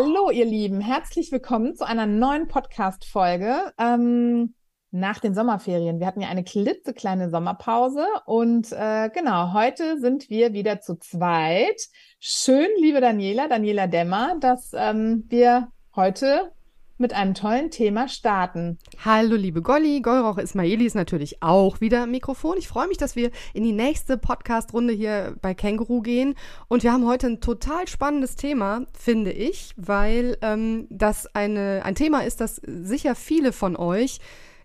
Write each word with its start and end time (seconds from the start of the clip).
Hallo, 0.00 0.30
ihr 0.30 0.44
Lieben, 0.44 0.80
herzlich 0.80 1.32
willkommen 1.32 1.74
zu 1.74 1.84
einer 1.84 2.06
neuen 2.06 2.46
Podcast-Folge 2.46 3.72
ähm, 3.80 4.54
nach 4.92 5.18
den 5.18 5.34
Sommerferien. 5.34 5.98
Wir 5.98 6.06
hatten 6.06 6.20
ja 6.20 6.28
eine 6.28 6.44
klitzekleine 6.44 7.30
Sommerpause 7.30 8.06
und 8.24 8.70
äh, 8.70 9.10
genau, 9.12 9.52
heute 9.54 9.98
sind 9.98 10.30
wir 10.30 10.52
wieder 10.52 10.80
zu 10.80 11.00
zweit. 11.00 11.82
Schön, 12.20 12.68
liebe 12.80 13.00
Daniela, 13.00 13.48
Daniela 13.48 13.88
Dämmer, 13.88 14.36
dass 14.38 14.70
ähm, 14.72 15.24
wir 15.30 15.72
heute 15.96 16.52
mit 16.98 17.14
einem 17.14 17.34
tollen 17.34 17.70
Thema 17.70 18.08
starten. 18.08 18.78
Hallo, 19.04 19.36
liebe 19.36 19.62
Golli. 19.62 20.00
Golroch 20.00 20.38
Ismaili 20.38 20.84
ist 20.84 20.94
natürlich 20.94 21.42
auch 21.42 21.80
wieder 21.80 22.02
am 22.02 22.10
Mikrofon. 22.10 22.56
Ich 22.58 22.68
freue 22.68 22.88
mich, 22.88 22.98
dass 22.98 23.16
wir 23.16 23.30
in 23.54 23.62
die 23.62 23.72
nächste 23.72 24.18
Podcast-Runde 24.18 24.92
hier 24.92 25.36
bei 25.40 25.54
Känguru 25.54 26.02
gehen. 26.02 26.34
Und 26.66 26.82
wir 26.82 26.92
haben 26.92 27.06
heute 27.06 27.28
ein 27.28 27.40
total 27.40 27.86
spannendes 27.88 28.36
Thema, 28.36 28.84
finde 28.98 29.32
ich, 29.32 29.72
weil 29.76 30.36
ähm, 30.42 30.86
das 30.90 31.32
eine, 31.34 31.82
ein 31.84 31.94
Thema 31.94 32.20
ist, 32.24 32.40
das 32.40 32.56
sicher 32.64 33.14
viele 33.14 33.52
von 33.52 33.76
euch 33.76 34.18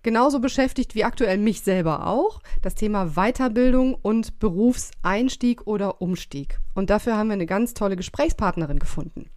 genauso 0.04 0.40
beschäftigt 0.40 0.96
wie 0.96 1.06
aktuell 1.06 1.38
mich 1.38 1.62
selber 1.62 2.08
auch. 2.08 2.42
Das 2.62 2.76
Thema 2.76 3.16
Weiterbildung 3.16 3.96
und 3.96 4.40
Berufseinstieg 4.40 5.66
oder 5.66 6.02
Umstieg. 6.02 6.60
Und 6.74 6.90
dafür 6.90 7.18
haben 7.18 7.28
wir 7.28 7.34
eine 7.34 7.46
ganz 7.46 7.74
tolle 7.74 7.96
Gesprächspartnerin 7.96 8.80
gefunden. 8.80 9.30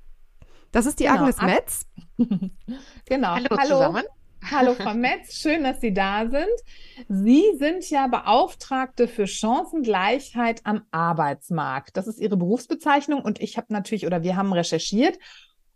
Das 0.77 0.85
ist 0.85 1.01
die 1.01 1.05
genau. 1.05 1.21
Agnes 1.21 1.41
Metz. 1.41 1.87
genau. 3.07 3.29
Hallo, 3.29 3.47
Hallo 3.51 3.65
zusammen. 3.65 4.05
Hallo 4.51 4.75
Frau 4.79 4.93
Metz, 4.93 5.33
schön, 5.33 5.65
dass 5.65 5.81
Sie 5.81 5.95
da 5.95 6.29
sind. 6.29 6.51
Sie 7.09 7.45
sind 7.57 7.89
ja 7.89 8.09
Beauftragte 8.09 9.09
für 9.09 9.27
Chancengleichheit 9.27 10.61
am 10.65 10.83
Arbeitsmarkt. 10.91 11.97
Das 11.97 12.07
ist 12.07 12.21
Ihre 12.21 12.37
Berufsbezeichnung 12.37 13.23
und 13.23 13.41
ich 13.41 13.57
habe 13.57 13.73
natürlich 13.73 14.05
oder 14.05 14.23
wir 14.23 14.37
haben 14.37 14.53
recherchiert 14.53 15.19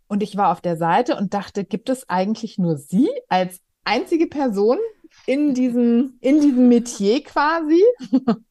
und 0.07 0.21
ich 0.21 0.37
war 0.37 0.51
auf 0.51 0.61
der 0.61 0.77
Seite 0.77 1.15
und 1.15 1.33
dachte, 1.33 1.63
gibt 1.63 1.89
es 1.89 2.07
eigentlich 2.07 2.59
nur 2.59 2.77
Sie 2.77 3.09
als 3.27 3.59
einzige 3.83 4.27
Person 4.27 4.77
in 5.25 5.55
diesem, 5.55 6.19
in 6.21 6.41
diesem 6.41 6.69
Metier 6.69 7.23
quasi? 7.23 7.81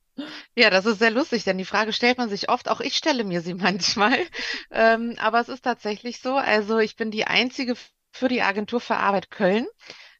Ja, 0.56 0.70
das 0.70 0.86
ist 0.86 0.98
sehr 0.98 1.10
lustig, 1.10 1.44
denn 1.44 1.58
die 1.58 1.64
Frage 1.64 1.92
stellt 1.92 2.18
man 2.18 2.28
sich 2.28 2.48
oft, 2.48 2.68
auch 2.68 2.80
ich 2.80 2.96
stelle 2.96 3.24
mir 3.24 3.40
sie 3.40 3.54
manchmal. 3.54 4.18
Ähm, 4.70 5.16
aber 5.18 5.40
es 5.40 5.48
ist 5.48 5.62
tatsächlich 5.64 6.20
so. 6.20 6.34
Also 6.36 6.78
ich 6.78 6.96
bin 6.96 7.10
die 7.10 7.26
einzige 7.26 7.74
für 8.12 8.28
die 8.28 8.42
Agentur 8.42 8.80
für 8.80 8.96
Arbeit 8.96 9.30
Köln. 9.30 9.66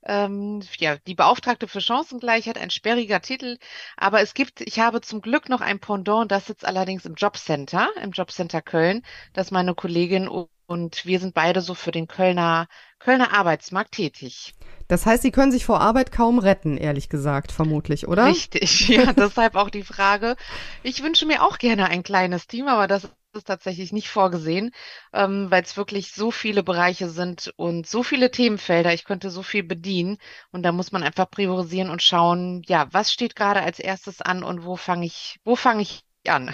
Ähm, 0.04 0.62
ja, 0.78 0.96
die 1.06 1.14
Beauftragte 1.14 1.68
für 1.68 1.80
Chancengleichheit, 1.80 2.58
ein 2.58 2.70
sperriger 2.70 3.20
Titel. 3.20 3.58
Aber 3.96 4.20
es 4.22 4.34
gibt, 4.34 4.60
ich 4.62 4.80
habe 4.80 5.00
zum 5.02 5.20
Glück 5.22 5.48
noch 5.50 5.60
ein 5.60 5.80
Pendant, 5.80 6.30
das 6.32 6.46
sitzt 6.46 6.64
allerdings 6.64 7.04
im 7.06 7.14
Jobcenter, 7.14 7.90
im 8.02 8.12
Jobcenter 8.12 8.62
Köln, 8.62 9.02
das 9.34 9.50
meine 9.50 9.74
Kollegin 9.74 10.28
und 10.70 11.04
wir 11.04 11.18
sind 11.18 11.34
beide 11.34 11.62
so 11.62 11.74
für 11.74 11.90
den 11.90 12.06
Kölner, 12.06 12.68
Kölner 13.00 13.32
Arbeitsmarkt 13.32 13.92
tätig. 13.92 14.54
Das 14.86 15.04
heißt, 15.04 15.22
Sie 15.22 15.32
können 15.32 15.50
sich 15.50 15.64
vor 15.64 15.80
Arbeit 15.80 16.12
kaum 16.12 16.38
retten, 16.38 16.76
ehrlich 16.76 17.08
gesagt, 17.08 17.50
vermutlich, 17.50 18.06
oder? 18.06 18.26
Richtig, 18.26 18.88
ja, 18.88 19.12
deshalb 19.12 19.56
auch 19.56 19.68
die 19.68 19.82
Frage. 19.82 20.36
Ich 20.84 21.02
wünsche 21.02 21.26
mir 21.26 21.42
auch 21.42 21.58
gerne 21.58 21.86
ein 21.86 22.04
kleines 22.04 22.46
Team, 22.46 22.68
aber 22.68 22.86
das 22.86 23.08
ist 23.32 23.46
tatsächlich 23.48 23.92
nicht 23.92 24.10
vorgesehen, 24.10 24.70
ähm, 25.12 25.50
weil 25.50 25.64
es 25.64 25.76
wirklich 25.76 26.12
so 26.12 26.30
viele 26.30 26.62
Bereiche 26.62 27.08
sind 27.08 27.52
und 27.56 27.88
so 27.88 28.04
viele 28.04 28.30
Themenfelder. 28.30 28.94
Ich 28.94 29.04
könnte 29.04 29.30
so 29.30 29.42
viel 29.42 29.64
bedienen 29.64 30.18
und 30.52 30.62
da 30.62 30.70
muss 30.70 30.92
man 30.92 31.02
einfach 31.02 31.28
priorisieren 31.30 31.90
und 31.90 32.02
schauen, 32.02 32.62
ja, 32.66 32.86
was 32.92 33.12
steht 33.12 33.34
gerade 33.34 33.62
als 33.62 33.80
erstes 33.80 34.20
an 34.20 34.44
und 34.44 34.64
wo 34.64 34.76
fange 34.76 35.06
ich, 35.06 35.40
wo 35.44 35.56
fange 35.56 35.82
ich 35.82 36.04
an. 36.28 36.52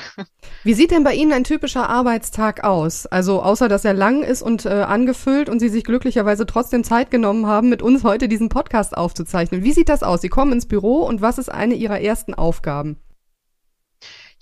Wie 0.64 0.75
sieht 0.75 0.91
denn 0.91 1.05
bei 1.05 1.14
Ihnen 1.14 1.33
ein 1.33 1.45
typischer 1.45 1.88
Arbeitstag 1.88 2.65
aus? 2.65 3.06
Also 3.06 3.43
außer 3.43 3.69
dass 3.69 3.84
er 3.84 3.94
lang 3.94 4.22
ist 4.22 4.43
und 4.43 4.65
äh, 4.65 4.71
angefüllt 4.71 5.49
und 5.49 5.60
Sie 5.60 5.69
sich 5.69 5.84
glücklicherweise 5.84 6.47
trotzdem 6.47 6.84
Zeit 6.84 7.10
genommen 7.10 7.47
haben, 7.47 7.69
mit 7.69 7.82
uns 7.82 8.04
heute 8.04 8.28
diesen 8.28 8.49
Podcast 8.49 8.97
aufzuzeichnen. 8.97 9.65
Wie 9.65 9.72
sieht 9.72 9.88
das 9.88 10.03
aus? 10.03 10.21
Sie 10.21 10.28
kommen 10.28 10.53
ins 10.53 10.66
Büro 10.66 11.03
und 11.03 11.21
was 11.21 11.38
ist 11.38 11.49
eine 11.49 11.75
Ihrer 11.75 12.00
ersten 12.00 12.34
Aufgaben? 12.34 12.99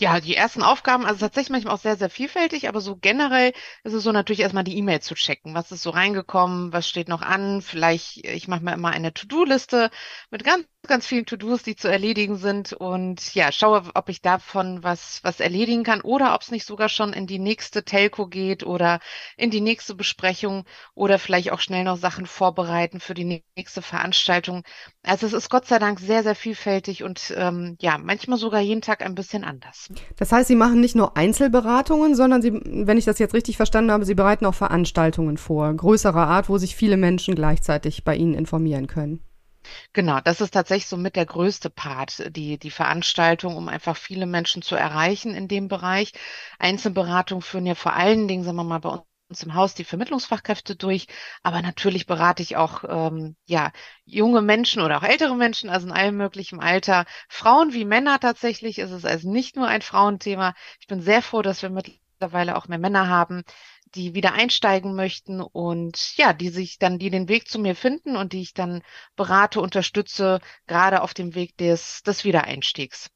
Ja, 0.00 0.18
die 0.20 0.34
ersten 0.34 0.62
Aufgaben, 0.64 1.06
also 1.06 1.20
tatsächlich 1.20 1.50
manchmal 1.50 1.74
auch 1.74 1.80
sehr, 1.80 1.96
sehr 1.96 2.10
vielfältig, 2.10 2.68
aber 2.68 2.80
so 2.80 2.96
generell 2.96 3.52
ist 3.84 3.92
es 3.92 4.02
so 4.02 4.10
natürlich 4.10 4.40
erstmal 4.40 4.64
die 4.64 4.76
E-Mail 4.76 5.00
zu 5.00 5.14
checken. 5.14 5.54
Was 5.54 5.70
ist 5.70 5.82
so 5.82 5.90
reingekommen? 5.90 6.72
Was 6.72 6.88
steht 6.88 7.08
noch 7.08 7.22
an? 7.22 7.62
Vielleicht, 7.62 8.24
ich 8.26 8.48
mache 8.48 8.64
mir 8.64 8.72
immer 8.72 8.90
eine 8.90 9.14
To-Do-Liste 9.14 9.90
mit 10.30 10.42
ganz 10.42 10.66
ganz 10.88 11.06
vielen 11.06 11.26
To-Dos, 11.26 11.62
die 11.62 11.76
zu 11.76 11.88
erledigen 11.88 12.36
sind 12.36 12.72
und 12.72 13.34
ja, 13.34 13.52
schaue, 13.52 13.82
ob 13.94 14.08
ich 14.08 14.22
davon 14.22 14.82
was, 14.82 15.20
was 15.22 15.40
erledigen 15.40 15.82
kann 15.82 16.00
oder 16.00 16.34
ob 16.34 16.42
es 16.42 16.50
nicht 16.50 16.66
sogar 16.66 16.88
schon 16.88 17.12
in 17.12 17.26
die 17.26 17.38
nächste 17.38 17.84
Telco 17.84 18.26
geht 18.26 18.64
oder 18.64 19.00
in 19.36 19.50
die 19.50 19.60
nächste 19.60 19.94
Besprechung 19.94 20.64
oder 20.94 21.18
vielleicht 21.18 21.52
auch 21.52 21.60
schnell 21.60 21.84
noch 21.84 21.96
Sachen 21.96 22.26
vorbereiten 22.26 23.00
für 23.00 23.14
die 23.14 23.42
nächste 23.56 23.82
Veranstaltung. 23.82 24.62
Also 25.02 25.26
es 25.26 25.32
ist 25.32 25.50
Gott 25.50 25.66
sei 25.66 25.78
Dank 25.78 26.00
sehr, 26.00 26.22
sehr 26.22 26.34
vielfältig 26.34 27.02
und 27.02 27.32
ähm, 27.36 27.76
ja, 27.80 27.98
manchmal 27.98 28.38
sogar 28.38 28.60
jeden 28.60 28.82
Tag 28.82 29.02
ein 29.02 29.14
bisschen 29.14 29.44
anders. 29.44 29.88
Das 30.16 30.32
heißt, 30.32 30.48
Sie 30.48 30.56
machen 30.56 30.80
nicht 30.80 30.94
nur 30.94 31.16
Einzelberatungen, 31.16 32.14
sondern 32.14 32.42
Sie, 32.42 32.52
wenn 32.52 32.98
ich 32.98 33.04
das 33.04 33.18
jetzt 33.18 33.34
richtig 33.34 33.56
verstanden 33.56 33.90
habe, 33.90 34.04
Sie 34.04 34.14
bereiten 34.14 34.46
auch 34.46 34.54
Veranstaltungen 34.54 35.36
vor, 35.36 35.72
größerer 35.72 36.26
Art, 36.26 36.48
wo 36.48 36.58
sich 36.58 36.76
viele 36.76 36.96
Menschen 36.96 37.34
gleichzeitig 37.34 38.04
bei 38.04 38.16
Ihnen 38.16 38.34
informieren 38.34 38.86
können. 38.86 39.20
Genau, 39.92 40.20
das 40.20 40.40
ist 40.40 40.52
tatsächlich 40.52 40.86
so 40.88 40.96
mit 40.96 41.16
der 41.16 41.26
größte 41.26 41.70
Part, 41.70 42.24
die, 42.36 42.58
die 42.58 42.70
Veranstaltung, 42.70 43.56
um 43.56 43.68
einfach 43.68 43.96
viele 43.96 44.26
Menschen 44.26 44.62
zu 44.62 44.74
erreichen 44.76 45.34
in 45.34 45.48
dem 45.48 45.68
Bereich. 45.68 46.12
Einzelberatungen 46.58 47.42
führen 47.42 47.66
ja 47.66 47.74
vor 47.74 47.94
allen 47.94 48.28
Dingen, 48.28 48.44
sagen 48.44 48.56
wir 48.56 48.64
mal, 48.64 48.80
bei 48.80 48.90
uns 48.90 49.42
im 49.42 49.54
Haus 49.54 49.74
die 49.74 49.84
Vermittlungsfachkräfte 49.84 50.76
durch, 50.76 51.06
aber 51.42 51.62
natürlich 51.62 52.06
berate 52.06 52.42
ich 52.42 52.56
auch 52.56 52.84
ähm, 52.86 53.36
ja 53.46 53.72
junge 54.04 54.42
Menschen 54.42 54.82
oder 54.82 54.98
auch 54.98 55.02
ältere 55.02 55.34
Menschen, 55.34 55.70
also 55.70 55.86
in 55.86 55.92
allem 55.92 56.16
möglichen 56.16 56.60
Alter, 56.60 57.06
Frauen 57.28 57.72
wie 57.72 57.84
Männer 57.86 58.20
tatsächlich. 58.20 58.78
Ist 58.78 58.90
es 58.90 59.04
also 59.06 59.30
nicht 59.32 59.56
nur 59.56 59.66
ein 59.66 59.82
Frauenthema. 59.82 60.54
Ich 60.80 60.86
bin 60.88 61.00
sehr 61.00 61.22
froh, 61.22 61.40
dass 61.42 61.62
wir 61.62 61.70
mittlerweile 61.70 62.56
auch 62.56 62.68
mehr 62.68 62.78
Männer 62.78 63.08
haben, 63.08 63.42
die 63.94 64.14
wieder 64.14 64.32
einsteigen 64.32 64.94
möchten 64.94 65.40
und 65.40 66.16
ja, 66.16 66.32
die 66.32 66.48
sich 66.48 66.78
dann, 66.78 66.98
die 66.98 67.10
den 67.10 67.28
Weg 67.28 67.48
zu 67.48 67.58
mir 67.58 67.74
finden 67.74 68.16
und 68.16 68.32
die 68.32 68.42
ich 68.42 68.54
dann 68.54 68.82
berate, 69.16 69.60
unterstütze, 69.60 70.40
gerade 70.66 71.02
auf 71.02 71.14
dem 71.14 71.34
Weg 71.34 71.56
des, 71.56 72.02
des 72.02 72.24
Wiedereinstiegs. 72.24 73.10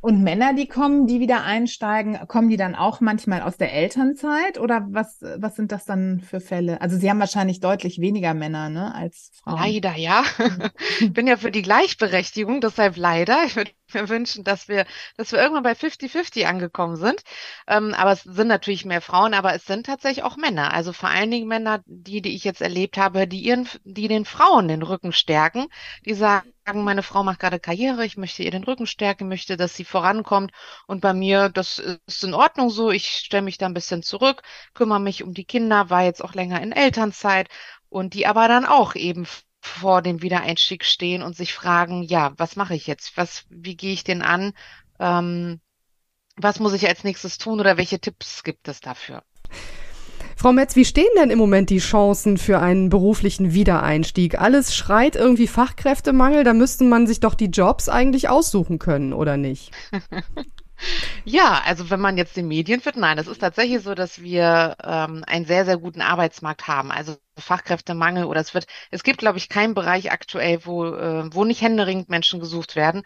Und 0.00 0.22
Männer, 0.22 0.54
die 0.54 0.68
kommen, 0.68 1.06
die 1.08 1.18
wieder 1.18 1.42
einsteigen, 1.42 2.28
kommen 2.28 2.48
die 2.48 2.56
dann 2.56 2.76
auch 2.76 3.00
manchmal 3.00 3.42
aus 3.42 3.56
der 3.56 3.72
Elternzeit 3.72 4.56
oder 4.56 4.86
was, 4.90 5.20
was 5.20 5.56
sind 5.56 5.72
das 5.72 5.84
dann 5.84 6.20
für 6.20 6.40
Fälle? 6.40 6.80
Also 6.80 6.96
Sie 6.96 7.10
haben 7.10 7.18
wahrscheinlich 7.18 7.58
deutlich 7.58 8.00
weniger 8.00 8.32
Männer, 8.32 8.68
ne, 8.68 8.94
als 8.94 9.32
Frauen. 9.42 9.58
Leider, 9.58 9.96
ja. 9.96 10.22
Ich 11.00 11.12
bin 11.12 11.26
ja 11.26 11.36
für 11.36 11.50
die 11.50 11.62
Gleichberechtigung, 11.62 12.60
deshalb 12.60 12.96
leider. 12.96 13.44
Ich 13.46 13.56
würde 13.56 13.72
mir 13.94 14.08
wünschen, 14.08 14.44
dass 14.44 14.68
wir, 14.68 14.86
dass 15.16 15.32
wir 15.32 15.40
irgendwann 15.40 15.62
bei 15.62 15.74
50-50 15.74 16.46
angekommen 16.46 16.96
sind. 16.96 17.22
Ähm, 17.66 17.94
aber 17.94 18.12
es 18.12 18.22
sind 18.22 18.48
natürlich 18.48 18.84
mehr 18.84 19.00
Frauen, 19.00 19.34
aber 19.34 19.54
es 19.54 19.64
sind 19.64 19.86
tatsächlich 19.86 20.24
auch 20.24 20.36
Männer. 20.36 20.72
Also 20.72 20.92
vor 20.92 21.08
allen 21.08 21.30
Dingen 21.30 21.48
Männer, 21.48 21.82
die, 21.86 22.22
die 22.22 22.34
ich 22.34 22.44
jetzt 22.44 22.60
erlebt 22.60 22.96
habe, 22.98 23.26
die 23.26 23.40
ihren, 23.40 23.68
die 23.84 24.08
den 24.08 24.24
Frauen 24.24 24.68
den 24.68 24.82
Rücken 24.82 25.12
stärken, 25.12 25.66
die 26.04 26.14
sagen, 26.14 26.52
meine 26.74 27.02
Frau 27.02 27.22
macht 27.22 27.38
gerade 27.40 27.60
Karriere, 27.60 28.04
ich 28.04 28.16
möchte 28.16 28.42
ihr 28.42 28.50
den 28.50 28.64
Rücken 28.64 28.86
stärken, 28.86 29.28
möchte, 29.28 29.56
dass 29.56 29.76
sie 29.76 29.84
vorankommt. 29.84 30.50
Und 30.86 31.00
bei 31.00 31.14
mir, 31.14 31.48
das 31.48 31.78
ist 32.06 32.24
in 32.24 32.34
Ordnung 32.34 32.70
so. 32.70 32.90
Ich 32.90 33.08
stelle 33.08 33.42
mich 33.42 33.58
da 33.58 33.66
ein 33.66 33.74
bisschen 33.74 34.02
zurück, 34.02 34.42
kümmere 34.74 35.00
mich 35.00 35.22
um 35.22 35.32
die 35.34 35.44
Kinder, 35.44 35.90
war 35.90 36.02
jetzt 36.02 36.22
auch 36.24 36.34
länger 36.34 36.60
in 36.60 36.72
Elternzeit 36.72 37.48
und 37.88 38.14
die 38.14 38.26
aber 38.26 38.48
dann 38.48 38.64
auch 38.66 38.94
eben 38.94 39.26
vor 39.66 40.02
dem 40.02 40.22
Wiedereinstieg 40.22 40.84
stehen 40.84 41.22
und 41.22 41.36
sich 41.36 41.52
fragen, 41.52 42.02
ja, 42.02 42.32
was 42.36 42.56
mache 42.56 42.74
ich 42.74 42.86
jetzt? 42.86 43.16
Was, 43.16 43.44
wie 43.50 43.76
gehe 43.76 43.92
ich 43.92 44.04
denn 44.04 44.22
an? 44.22 44.52
Ähm, 44.98 45.60
was 46.36 46.60
muss 46.60 46.72
ich 46.72 46.86
als 46.86 47.04
nächstes 47.04 47.38
tun 47.38 47.60
oder 47.60 47.76
welche 47.76 47.98
Tipps 47.98 48.42
gibt 48.42 48.68
es 48.68 48.80
dafür? 48.80 49.22
Frau 50.38 50.52
Metz, 50.52 50.76
wie 50.76 50.84
stehen 50.84 51.08
denn 51.18 51.30
im 51.30 51.38
Moment 51.38 51.70
die 51.70 51.78
Chancen 51.78 52.36
für 52.36 52.60
einen 52.60 52.90
beruflichen 52.90 53.54
Wiedereinstieg? 53.54 54.38
Alles 54.38 54.76
schreit 54.76 55.16
irgendwie 55.16 55.46
Fachkräftemangel, 55.46 56.44
da 56.44 56.52
müsste 56.52 56.84
man 56.84 57.06
sich 57.06 57.20
doch 57.20 57.34
die 57.34 57.46
Jobs 57.46 57.88
eigentlich 57.88 58.28
aussuchen 58.28 58.78
können, 58.78 59.12
oder 59.14 59.36
nicht? 59.38 59.72
Ja, 61.24 61.62
also 61.64 61.90
wenn 61.90 62.00
man 62.00 62.16
jetzt 62.16 62.36
den 62.36 62.48
Medien 62.48 62.84
wird, 62.84 62.96
nein, 62.96 63.18
es 63.18 63.26
ist 63.26 63.38
tatsächlich 63.40 63.82
so, 63.82 63.94
dass 63.94 64.20
wir 64.22 64.76
ähm, 64.82 65.24
einen 65.26 65.44
sehr, 65.44 65.64
sehr 65.64 65.76
guten 65.78 66.00
Arbeitsmarkt 66.00 66.66
haben. 66.68 66.90
Also 66.90 67.16
Fachkräftemangel 67.38 68.24
oder 68.24 68.40
es 68.40 68.54
wird, 68.54 68.66
es 68.90 69.02
gibt, 69.02 69.18
glaube 69.18 69.38
ich, 69.38 69.48
keinen 69.48 69.74
Bereich 69.74 70.10
aktuell, 70.12 70.64
wo, 70.64 70.86
äh, 70.86 71.28
wo 71.34 71.44
nicht 71.44 71.60
händeringend 71.62 72.08
Menschen 72.08 72.40
gesucht 72.40 72.76
werden. 72.76 73.02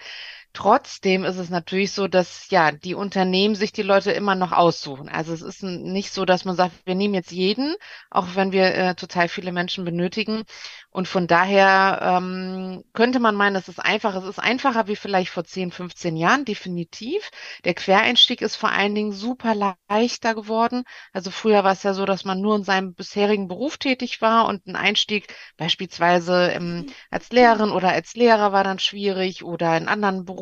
Trotzdem 0.52 1.24
ist 1.24 1.36
es 1.36 1.48
natürlich 1.48 1.92
so, 1.92 2.08
dass 2.08 2.50
ja 2.50 2.72
die 2.72 2.94
Unternehmen 2.94 3.54
sich 3.54 3.72
die 3.72 3.82
Leute 3.82 4.10
immer 4.10 4.34
noch 4.34 4.50
aussuchen. 4.50 5.08
Also 5.08 5.32
es 5.32 5.42
ist 5.42 5.62
nicht 5.62 6.12
so, 6.12 6.24
dass 6.24 6.44
man 6.44 6.56
sagt, 6.56 6.74
wir 6.84 6.96
nehmen 6.96 7.14
jetzt 7.14 7.30
jeden, 7.30 7.76
auch 8.10 8.34
wenn 8.34 8.50
wir 8.50 8.74
äh, 8.74 8.94
total 8.96 9.28
viele 9.28 9.52
Menschen 9.52 9.84
benötigen. 9.84 10.42
Und 10.90 11.06
von 11.06 11.28
daher 11.28 12.00
ähm, 12.02 12.82
könnte 12.94 13.20
man 13.20 13.36
meinen, 13.36 13.54
es 13.54 13.68
ist 13.68 13.78
einfach. 13.78 14.16
Es 14.16 14.24
ist 14.24 14.40
einfacher 14.40 14.88
wie 14.88 14.96
vielleicht 14.96 15.30
vor 15.30 15.44
10, 15.44 15.70
15 15.70 16.16
Jahren, 16.16 16.44
definitiv. 16.44 17.30
Der 17.64 17.74
Quereinstieg 17.74 18.42
ist 18.42 18.56
vor 18.56 18.70
allen 18.72 18.96
Dingen 18.96 19.12
super 19.12 19.54
leichter 19.54 20.34
geworden. 20.34 20.82
Also 21.12 21.30
früher 21.30 21.62
war 21.62 21.72
es 21.72 21.84
ja 21.84 21.94
so, 21.94 22.04
dass 22.06 22.24
man 22.24 22.40
nur 22.40 22.56
in 22.56 22.64
seinem 22.64 22.94
bisherigen 22.94 23.46
Beruf 23.46 23.78
tätig 23.78 24.20
war 24.20 24.48
und 24.48 24.66
ein 24.66 24.74
Einstieg 24.74 25.32
beispielsweise 25.56 26.50
ähm, 26.50 26.86
als 27.08 27.30
Lehrerin 27.30 27.70
oder 27.70 27.90
als 27.90 28.14
Lehrer 28.16 28.50
war 28.52 28.64
dann 28.64 28.80
schwierig 28.80 29.44
oder 29.44 29.76
in 29.76 29.86
anderen 29.86 30.24
Berufen. 30.24 30.39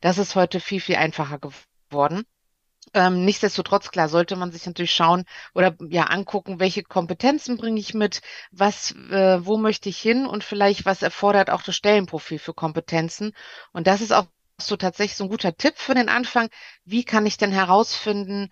Das 0.00 0.18
ist 0.18 0.34
heute 0.36 0.60
viel, 0.60 0.80
viel 0.80 0.96
einfacher 0.96 1.38
geworden. 1.38 2.24
Ähm, 2.94 3.24
nichtsdestotrotz, 3.24 3.90
klar, 3.90 4.08
sollte 4.08 4.36
man 4.36 4.50
sich 4.50 4.66
natürlich 4.66 4.92
schauen 4.92 5.24
oder 5.54 5.76
ja 5.88 6.04
angucken, 6.04 6.58
welche 6.58 6.82
Kompetenzen 6.82 7.56
bringe 7.56 7.78
ich 7.78 7.94
mit, 7.94 8.20
was, 8.50 8.92
äh, 9.10 9.44
wo 9.44 9.56
möchte 9.58 9.88
ich 9.88 9.98
hin 9.98 10.26
und 10.26 10.42
vielleicht 10.42 10.86
was 10.86 11.02
erfordert 11.02 11.50
auch 11.50 11.62
das 11.62 11.76
Stellenprofil 11.76 12.38
für 12.38 12.54
Kompetenzen. 12.54 13.32
Und 13.72 13.86
das 13.86 14.00
ist 14.00 14.12
auch 14.12 14.26
so 14.58 14.76
tatsächlich 14.76 15.16
so 15.16 15.24
ein 15.24 15.30
guter 15.30 15.56
Tipp 15.56 15.74
für 15.76 15.94
den 15.94 16.08
Anfang. 16.08 16.48
Wie 16.84 17.04
kann 17.04 17.26
ich 17.26 17.36
denn 17.36 17.52
herausfinden, 17.52 18.50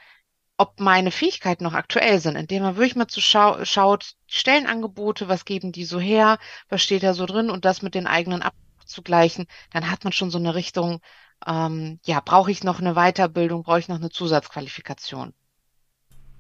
ob 0.57 0.81
meine 0.81 1.11
Fähigkeiten 1.11 1.65
noch 1.65 1.75
aktuell 1.75 2.21
sind, 2.21 2.37
indem 2.37 2.63
man 2.63 2.77
wirklich 2.77 2.97
mal 2.97 3.09
zu 3.09 3.21
schau 3.21 3.65
schaut, 3.65 4.15
Stellenangebote, 4.27 5.29
was 5.29 5.45
geben 5.45 5.73
die 5.73 5.85
so 5.85 6.01
her, 6.01 6.39
was 6.69 6.83
steht 6.83 7.03
da 7.03 7.15
so 7.15 7.27
drin 7.27 7.51
und 7.51 7.65
das 7.65 7.83
mit 7.83 7.95
den 7.95 8.07
eigenen 8.07 8.43
abzugleichen, 8.89 9.47
dann 9.73 9.91
hat 9.91 10.05
man 10.05 10.13
schon 10.13 10.31
so 10.31 10.39
eine 10.39 10.55
Richtung, 10.55 11.01
ähm, 11.47 12.01
ja, 12.05 12.21
brauche 12.25 12.51
ich 12.51 12.65
noch 12.65 12.81
eine 12.81 12.95
Weiterbildung, 12.95 13.63
brauche 13.63 13.79
ich 13.79 13.89
noch 13.89 13.97
eine 13.97 14.11
Zusatzqualifikation. 14.11 15.35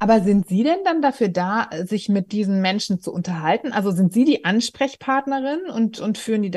Aber 0.00 0.20
sind 0.20 0.48
Sie 0.48 0.62
denn 0.62 0.78
dann 0.84 1.02
dafür 1.02 1.28
da, 1.28 1.68
sich 1.84 2.08
mit 2.08 2.30
diesen 2.30 2.60
Menschen 2.60 3.00
zu 3.00 3.12
unterhalten? 3.12 3.72
Also 3.72 3.90
sind 3.90 4.12
Sie 4.12 4.24
die 4.24 4.44
Ansprechpartnerin 4.44 5.68
und, 5.68 5.98
und 5.98 6.18
führen 6.18 6.42
die, 6.42 6.52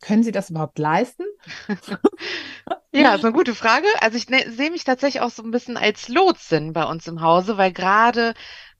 können 0.00 0.22
Sie 0.22 0.32
das 0.32 0.48
überhaupt 0.48 0.78
leisten? 0.78 1.24
ja, 2.92 3.14
ist 3.14 3.24
eine 3.24 3.34
gute 3.34 3.54
Frage. 3.54 3.86
Also 4.00 4.16
ich 4.16 4.30
ne, 4.30 4.50
sehe 4.50 4.70
mich 4.70 4.84
tatsächlich 4.84 5.20
auch 5.20 5.30
so 5.30 5.42
ein 5.42 5.50
bisschen 5.50 5.76
als 5.76 6.08
Lotsin 6.08 6.72
bei 6.72 6.84
uns 6.84 7.06
im 7.06 7.20
Hause, 7.20 7.58
weil 7.58 7.70
gerade 7.70 8.32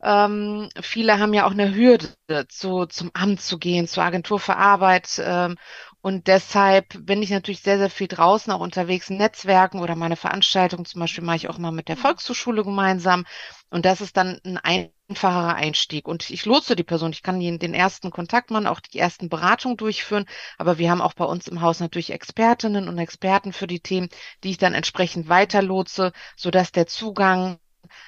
ähm, 0.03 0.71
viele 0.81 1.19
haben 1.19 1.35
ja 1.35 1.47
auch 1.47 1.53
eine 1.53 1.75
Hürde, 1.75 2.09
zu, 2.49 2.87
zum 2.87 3.11
Amt 3.13 3.41
zu 3.41 3.59
gehen, 3.59 3.87
zur 3.87 4.05
Agentur 4.05 4.41
für 4.41 4.57
Arbeit. 4.57 5.21
Ähm, 5.23 5.57
und 6.07 6.29
deshalb 6.29 7.05
bin 7.05 7.21
ich 7.21 7.31
natürlich 7.31 7.63
sehr, 7.63 7.79
sehr 7.79 7.91
viel 7.91 8.07
draußen 8.07 8.53
auch 8.53 8.61
unterwegs 8.61 9.11
in 9.11 9.17
Netzwerken 9.17 9.81
oder 9.81 9.97
meine 9.97 10.15
Veranstaltungen 10.15 10.85
zum 10.85 11.01
Beispiel 11.01 11.25
mache 11.25 11.39
ich 11.39 11.49
auch 11.49 11.59
mal 11.59 11.73
mit 11.73 11.89
der 11.89 11.97
mhm. 11.97 12.03
Volkshochschule 12.03 12.63
gemeinsam. 12.63 13.25
Und 13.71 13.85
das 13.85 14.01
ist 14.01 14.17
dann 14.17 14.39
ein 14.45 14.61
einfacherer 15.09 15.57
Einstieg. 15.57 16.07
Und 16.07 16.31
ich 16.31 16.45
lotse 16.45 16.77
die 16.77 16.85
Person. 16.85 17.11
Ich 17.11 17.25
kann 17.25 17.41
den 17.41 17.75
ersten 17.75 18.13
Kontakt 18.13 18.53
machen, 18.53 18.69
auch 18.69 18.79
die 18.79 19.01
ersten 19.01 19.29
Beratungen 19.29 19.77
durchführen. 19.77 20.27
Aber 20.59 20.79
wir 20.79 20.93
haben 20.93 21.03
auch 21.03 21.15
bei 21.15 21.25
uns 21.25 21.49
im 21.49 21.61
Haus 21.61 21.81
natürlich 21.81 22.13
Expertinnen 22.13 22.87
und 22.87 22.99
Experten 22.99 23.53
für 23.53 23.67
die 23.67 23.81
Themen, 23.81 24.09
die 24.45 24.51
ich 24.51 24.59
dann 24.59 24.75
entsprechend 24.75 25.29
weiter 25.29 25.61
lotse, 25.61 26.13
sodass 26.37 26.71
der 26.71 26.87
Zugang 26.87 27.59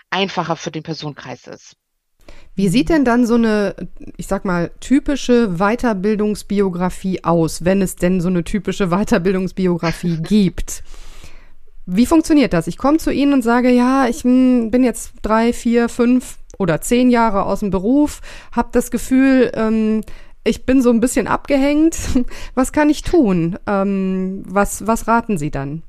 einfacher 0.09 0.55
für 0.55 0.71
den 0.71 0.85
Personenkreis 0.85 1.49
ist. 1.49 1.75
Wie 2.59 2.69
sieht 2.69 2.89
denn 2.89 3.05
dann 3.05 3.25
so 3.25 3.37
eine, 3.37 3.77
ich 4.17 4.27
sag 4.27 4.45
mal, 4.45 4.73
typische 4.81 5.59
Weiterbildungsbiografie 5.59 7.23
aus, 7.23 7.65
wenn 7.65 7.81
es 7.81 7.95
denn 7.95 8.21
so 8.21 8.27
eine 8.27 8.43
typische 8.43 8.89
Weiterbildungsbiografie 8.89 10.17
gibt? 10.23 10.83
Wie 11.87 12.05
funktioniert 12.05 12.53
das? 12.53 12.67
Ich 12.67 12.77
komme 12.77 12.99
zu 12.99 13.13
Ihnen 13.13 13.33
und 13.33 13.43
sage, 13.43 13.71
ja, 13.71 14.09
ich 14.09 14.25
hm, 14.25 14.73
bin 14.73 14.83
jetzt 14.83 15.13
drei, 15.23 15.53
vier, 15.53 15.89
fünf 15.89 16.39
oder 16.59 16.81
zehn 16.81 17.11
Jahre 17.11 17.45
aus 17.45 17.61
dem 17.61 17.71
Beruf, 17.71 18.23
habe 18.51 18.71
das 18.73 18.91
Gefühl, 18.91 19.53
ähm, 19.55 20.01
ich 20.43 20.67
bin 20.67 20.83
so 20.83 20.91
ein 20.91 20.99
bisschen 20.99 21.29
abgehängt. 21.29 21.97
Was 22.57 22.73
kann 22.73 22.91
ich 22.91 23.03
tun? 23.03 23.57
Ähm, 23.69 24.43
was, 24.47 24.85
was 24.85 25.07
raten 25.07 25.39
Sie 25.39 25.53
dann? 25.53 25.85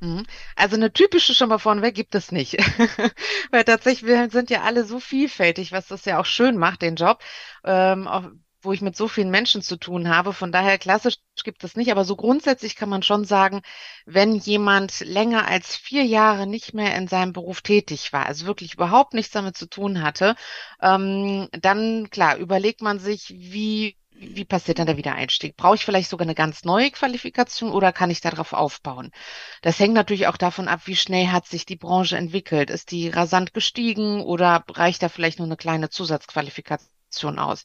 Mhm. 0.00 0.24
Also 0.56 0.76
eine 0.76 0.92
typische 0.92 1.34
schon 1.34 1.50
mal 1.50 1.58
vorneweg 1.58 1.94
gibt 1.94 2.14
es 2.14 2.32
nicht. 2.32 2.56
Weil 3.50 3.64
tatsächlich, 3.64 4.08
wir 4.08 4.30
sind 4.30 4.48
ja 4.50 4.62
alle 4.62 4.84
so 4.84 4.98
vielfältig, 4.98 5.72
was 5.72 5.88
das 5.88 6.04
ja 6.06 6.18
auch 6.18 6.24
schön 6.24 6.56
macht, 6.56 6.82
den 6.82 6.96
Job, 6.96 7.22
ähm, 7.64 8.08
auch, 8.08 8.30
wo 8.62 8.72
ich 8.72 8.80
mit 8.80 8.96
so 8.96 9.08
vielen 9.08 9.30
Menschen 9.30 9.60
zu 9.62 9.76
tun 9.76 10.08
habe. 10.08 10.32
Von 10.32 10.52
daher 10.52 10.78
klassisch 10.78 11.16
gibt 11.44 11.64
es 11.64 11.76
nicht, 11.76 11.90
aber 11.90 12.04
so 12.04 12.16
grundsätzlich 12.16 12.76
kann 12.76 12.88
man 12.88 13.02
schon 13.02 13.24
sagen, 13.24 13.60
wenn 14.06 14.36
jemand 14.36 15.00
länger 15.00 15.46
als 15.46 15.76
vier 15.76 16.04
Jahre 16.04 16.46
nicht 16.46 16.72
mehr 16.74 16.94
in 16.96 17.06
seinem 17.08 17.32
Beruf 17.34 17.60
tätig 17.62 18.12
war, 18.12 18.26
also 18.26 18.46
wirklich 18.46 18.74
überhaupt 18.74 19.14
nichts 19.14 19.32
damit 19.32 19.56
zu 19.56 19.66
tun 19.68 20.02
hatte, 20.02 20.34
ähm, 20.80 21.48
dann 21.52 22.08
klar, 22.10 22.36
überlegt 22.38 22.80
man 22.82 22.98
sich, 22.98 23.30
wie 23.36 23.96
wie 24.20 24.44
passiert 24.44 24.78
dann 24.78 24.86
der 24.86 24.98
Wiedereinstieg? 24.98 25.56
Brauche 25.56 25.76
ich 25.76 25.84
vielleicht 25.84 26.10
sogar 26.10 26.26
eine 26.26 26.34
ganz 26.34 26.64
neue 26.64 26.90
Qualifikation 26.90 27.72
oder 27.72 27.92
kann 27.92 28.10
ich 28.10 28.20
darauf 28.20 28.52
aufbauen? 28.52 29.10
Das 29.62 29.78
hängt 29.78 29.94
natürlich 29.94 30.26
auch 30.26 30.36
davon 30.36 30.68
ab, 30.68 30.82
wie 30.84 30.96
schnell 30.96 31.28
hat 31.28 31.46
sich 31.46 31.64
die 31.64 31.76
Branche 31.76 32.16
entwickelt. 32.16 32.70
Ist 32.70 32.90
die 32.90 33.08
rasant 33.08 33.54
gestiegen 33.54 34.20
oder 34.20 34.64
reicht 34.68 35.02
da 35.02 35.08
vielleicht 35.08 35.38
nur 35.38 35.48
eine 35.48 35.56
kleine 35.56 35.88
Zusatzqualifikation 35.88 37.38
aus? 37.38 37.64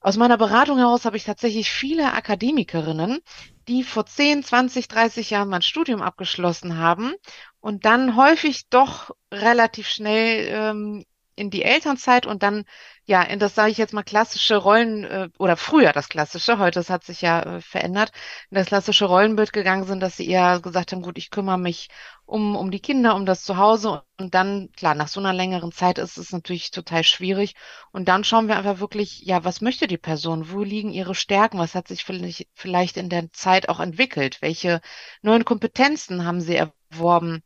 Aus 0.00 0.16
meiner 0.16 0.36
Beratung 0.36 0.78
heraus 0.78 1.06
habe 1.06 1.16
ich 1.16 1.24
tatsächlich 1.24 1.70
viele 1.70 2.12
Akademikerinnen, 2.12 3.20
die 3.68 3.82
vor 3.82 4.06
10, 4.06 4.44
20, 4.44 4.86
30 4.86 5.30
Jahren 5.30 5.48
mein 5.48 5.62
Studium 5.62 6.02
abgeschlossen 6.02 6.78
haben 6.78 7.14
und 7.60 7.84
dann 7.84 8.14
häufig 8.14 8.68
doch 8.68 9.10
relativ 9.32 9.88
schnell 9.88 10.46
ähm, 10.50 11.04
in 11.36 11.50
die 11.50 11.62
Elternzeit 11.62 12.26
und 12.26 12.42
dann 12.42 12.64
ja 13.04 13.22
in 13.22 13.38
das 13.38 13.54
sage 13.54 13.70
ich 13.70 13.78
jetzt 13.78 13.92
mal 13.92 14.02
klassische 14.02 14.56
Rollen 14.56 15.04
äh, 15.04 15.28
oder 15.38 15.56
früher 15.56 15.92
das 15.92 16.08
klassische, 16.08 16.58
heute 16.58 16.80
das 16.80 16.90
hat 16.90 17.04
sich 17.04 17.20
ja 17.22 17.56
äh, 17.56 17.60
verändert, 17.60 18.12
in 18.50 18.56
das 18.56 18.66
klassische 18.66 19.06
Rollenbild 19.06 19.52
gegangen 19.52 19.84
sind, 19.84 20.00
dass 20.00 20.16
sie 20.16 20.28
eher 20.28 20.60
gesagt 20.60 20.92
haben, 20.92 21.02
gut, 21.02 21.18
ich 21.18 21.30
kümmere 21.30 21.58
mich 21.58 21.88
um 22.26 22.56
um 22.56 22.70
die 22.70 22.80
Kinder, 22.80 23.14
um 23.14 23.26
das 23.26 23.42
Zuhause 23.44 24.02
und 24.18 24.34
dann 24.34 24.70
klar, 24.76 24.94
nach 24.94 25.08
so 25.08 25.20
einer 25.20 25.32
längeren 25.32 25.72
Zeit 25.72 25.98
ist 25.98 26.16
es 26.18 26.32
natürlich 26.32 26.70
total 26.70 27.04
schwierig 27.04 27.54
und 27.92 28.08
dann 28.08 28.24
schauen 28.24 28.48
wir 28.48 28.56
einfach 28.56 28.80
wirklich, 28.80 29.20
ja, 29.22 29.44
was 29.44 29.60
möchte 29.60 29.86
die 29.86 29.98
Person? 29.98 30.50
Wo 30.50 30.62
liegen 30.62 30.92
ihre 30.92 31.14
Stärken? 31.14 31.58
Was 31.58 31.74
hat 31.74 31.88
sich 31.88 32.04
vielleicht 32.04 32.48
vielleicht 32.54 32.96
in 32.96 33.08
der 33.08 33.30
Zeit 33.32 33.68
auch 33.68 33.80
entwickelt? 33.80 34.40
Welche 34.42 34.80
neuen 35.22 35.44
Kompetenzen 35.44 36.24
haben 36.24 36.40
sie 36.40 36.56
erworben? 36.56 37.42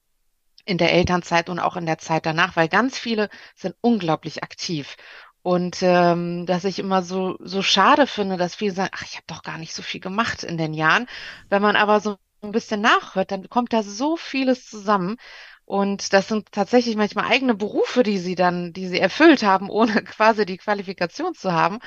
In 0.68 0.78
der 0.78 0.92
Elternzeit 0.92 1.48
und 1.48 1.58
auch 1.60 1.76
in 1.76 1.86
der 1.86 1.98
Zeit 1.98 2.26
danach, 2.26 2.56
weil 2.56 2.68
ganz 2.68 2.98
viele 2.98 3.28
sind 3.56 3.74
unglaublich 3.80 4.42
aktiv. 4.42 4.96
Und 5.42 5.78
ähm, 5.82 6.44
dass 6.46 6.64
ich 6.64 6.78
immer 6.78 7.02
so, 7.02 7.36
so 7.40 7.62
schade 7.62 8.06
finde, 8.06 8.36
dass 8.36 8.54
viele 8.56 8.72
sagen, 8.74 8.90
ach, 8.94 9.02
ich 9.04 9.14
habe 9.16 9.24
doch 9.28 9.42
gar 9.42 9.56
nicht 9.58 9.74
so 9.74 9.82
viel 9.82 10.00
gemacht 10.00 10.42
in 10.44 10.58
den 10.58 10.74
Jahren. 10.74 11.06
Wenn 11.48 11.62
man 11.62 11.76
aber 11.76 12.00
so 12.00 12.18
ein 12.42 12.52
bisschen 12.52 12.80
nachhört, 12.82 13.30
dann 13.30 13.48
kommt 13.48 13.72
da 13.72 13.82
so 13.82 14.16
vieles 14.16 14.66
zusammen. 14.68 15.16
Und 15.64 16.12
das 16.12 16.28
sind 16.28 16.50
tatsächlich 16.52 16.96
manchmal 16.96 17.26
eigene 17.30 17.54
Berufe, 17.54 18.02
die 18.02 18.18
sie 18.18 18.34
dann, 18.34 18.72
die 18.72 18.88
sie 18.88 19.00
erfüllt 19.00 19.42
haben, 19.42 19.70
ohne 19.70 20.02
quasi 20.04 20.44
die 20.46 20.58
Qualifikation 20.58 21.34
zu 21.34 21.52
haben. 21.52 21.78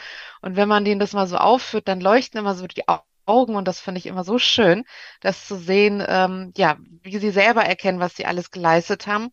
Und 0.42 0.56
wenn 0.56 0.68
man 0.68 0.86
denen 0.86 1.00
das 1.00 1.14
mal 1.14 1.28
so 1.28 1.38
aufführt, 1.38 1.88
dann 1.88 2.02
leuchten 2.02 2.40
immer 2.40 2.56
so 2.56 2.68
die 2.68 2.88
Augen 3.26 3.56
und 3.56 3.68
das 3.68 3.80
finde 3.80 4.00
ich 4.00 4.06
immer 4.06 4.24
so 4.24 4.40
schön, 4.40 4.84
das 5.22 5.48
zu 5.48 5.56
sehen, 5.58 6.04
ähm, 6.08 6.52
ja, 6.58 6.78
wie 7.02 7.18
sie 7.18 7.32
selber 7.32 7.64
erkennen, 7.64 8.00
was 8.00 8.16
sie 8.16 8.26
alles 8.26 8.52
geleistet 8.52 9.08
haben. 9.08 9.30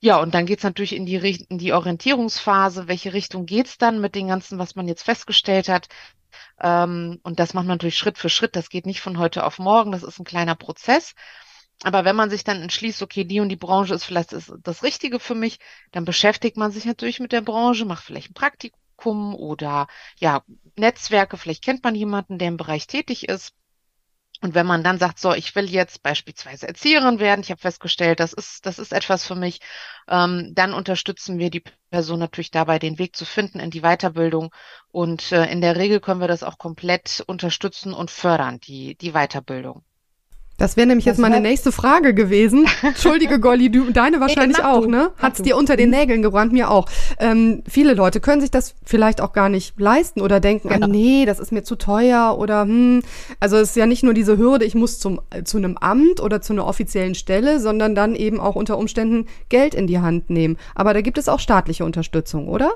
Ja, 0.00 0.18
und 0.20 0.34
dann 0.34 0.46
geht's 0.46 0.62
natürlich 0.62 0.94
in 0.94 1.04
die, 1.06 1.16
in 1.48 1.58
die 1.58 1.72
Orientierungsphase. 1.74 2.88
Welche 2.88 3.12
Richtung 3.12 3.44
geht's 3.46 3.76
dann 3.78 4.00
mit 4.00 4.14
dem 4.14 4.28
Ganzen, 4.28 4.58
was 4.58 4.74
man 4.74 4.88
jetzt 4.88 5.02
festgestellt 5.02 5.68
hat? 5.68 5.88
Ähm, 6.60 7.20
und 7.22 7.38
das 7.38 7.54
macht 7.54 7.66
man 7.66 7.74
natürlich 7.74 7.98
Schritt 7.98 8.18
für 8.18 8.30
Schritt. 8.30 8.56
Das 8.56 8.70
geht 8.70 8.86
nicht 8.86 9.00
von 9.00 9.18
heute 9.18 9.44
auf 9.44 9.58
morgen. 9.58 9.92
Das 9.92 10.02
ist 10.02 10.18
ein 10.18 10.24
kleiner 10.24 10.54
Prozess. 10.54 11.14
Aber 11.82 12.04
wenn 12.04 12.16
man 12.16 12.30
sich 12.30 12.44
dann 12.44 12.62
entschließt, 12.62 13.02
okay, 13.02 13.24
die 13.24 13.40
und 13.40 13.48
die 13.48 13.56
Branche 13.56 13.94
ist 13.94 14.04
vielleicht 14.04 14.32
das, 14.32 14.52
das 14.62 14.82
Richtige 14.82 15.18
für 15.20 15.34
mich, 15.34 15.58
dann 15.92 16.04
beschäftigt 16.04 16.56
man 16.56 16.70
sich 16.72 16.84
natürlich 16.84 17.20
mit 17.20 17.32
der 17.32 17.40
Branche, 17.40 17.86
macht 17.86 18.04
vielleicht 18.04 18.30
ein 18.30 18.34
Praktikum 18.34 18.78
Praktikum 19.00 19.34
oder 19.34 19.86
ja, 20.18 20.42
Netzwerke, 20.76 21.36
vielleicht 21.36 21.64
kennt 21.64 21.84
man 21.84 21.94
jemanden, 21.94 22.38
der 22.38 22.48
im 22.48 22.56
Bereich 22.56 22.86
tätig 22.86 23.28
ist. 23.28 23.54
Und 24.42 24.54
wenn 24.54 24.66
man 24.66 24.82
dann 24.82 24.98
sagt, 24.98 25.18
so, 25.18 25.34
ich 25.34 25.54
will 25.54 25.68
jetzt 25.68 26.02
beispielsweise 26.02 26.66
Erzieherin 26.66 27.18
werden, 27.18 27.42
ich 27.42 27.50
habe 27.50 27.60
festgestellt, 27.60 28.20
das 28.20 28.32
ist, 28.32 28.64
das 28.64 28.78
ist 28.78 28.92
etwas 28.92 29.26
für 29.26 29.34
mich, 29.34 29.60
ähm, 30.08 30.52
dann 30.54 30.72
unterstützen 30.72 31.38
wir 31.38 31.50
die 31.50 31.62
Person 31.90 32.20
natürlich 32.20 32.50
dabei, 32.50 32.78
den 32.78 32.98
Weg 32.98 33.16
zu 33.16 33.26
finden 33.26 33.60
in 33.60 33.70
die 33.70 33.82
Weiterbildung. 33.82 34.50
Und 34.88 35.30
äh, 35.32 35.44
in 35.50 35.60
der 35.60 35.76
Regel 35.76 36.00
können 36.00 36.20
wir 36.20 36.28
das 36.28 36.42
auch 36.42 36.56
komplett 36.56 37.22
unterstützen 37.26 37.92
und 37.92 38.10
fördern, 38.10 38.60
die, 38.60 38.96
die 38.96 39.12
Weiterbildung. 39.12 39.84
Das 40.60 40.76
wäre 40.76 40.86
nämlich 40.86 41.06
das 41.06 41.16
jetzt 41.16 41.22
meine 41.22 41.40
nächste 41.40 41.72
Frage 41.72 42.12
gewesen. 42.12 42.66
Entschuldige, 42.82 43.40
Golli, 43.40 43.70
du, 43.70 43.92
deine 43.92 44.20
wahrscheinlich 44.20 44.58
nee, 44.58 44.64
auch, 44.64 44.86
ne? 44.86 45.10
Hat's 45.16 45.40
dir 45.40 45.56
unter 45.56 45.74
den 45.74 45.88
mhm. 45.88 45.96
Nägeln 45.96 46.22
gebrannt, 46.22 46.52
mir 46.52 46.70
auch. 46.70 46.86
Ähm, 47.18 47.62
viele 47.66 47.94
Leute 47.94 48.20
können 48.20 48.42
sich 48.42 48.50
das 48.50 48.74
vielleicht 48.84 49.22
auch 49.22 49.32
gar 49.32 49.48
nicht 49.48 49.80
leisten 49.80 50.20
oder 50.20 50.38
denken, 50.38 50.68
genau. 50.68 50.84
ah, 50.84 50.88
nee, 50.88 51.24
das 51.24 51.40
ist 51.40 51.50
mir 51.50 51.62
zu 51.62 51.76
teuer 51.76 52.36
oder 52.38 52.62
hm. 52.64 53.02
Also 53.40 53.56
es 53.56 53.70
ist 53.70 53.76
ja 53.76 53.86
nicht 53.86 54.02
nur 54.02 54.12
diese 54.12 54.36
Hürde, 54.36 54.66
ich 54.66 54.74
muss 54.74 54.98
zum, 54.98 55.22
zu 55.44 55.56
einem 55.56 55.78
Amt 55.78 56.20
oder 56.20 56.42
zu 56.42 56.52
einer 56.52 56.66
offiziellen 56.66 57.14
Stelle, 57.14 57.58
sondern 57.58 57.94
dann 57.94 58.14
eben 58.14 58.38
auch 58.38 58.54
unter 58.54 58.76
Umständen 58.76 59.28
Geld 59.48 59.74
in 59.74 59.86
die 59.86 60.00
Hand 60.00 60.28
nehmen. 60.28 60.58
Aber 60.74 60.92
da 60.92 61.00
gibt 61.00 61.16
es 61.16 61.30
auch 61.30 61.40
staatliche 61.40 61.86
Unterstützung, 61.86 62.48
oder? 62.48 62.70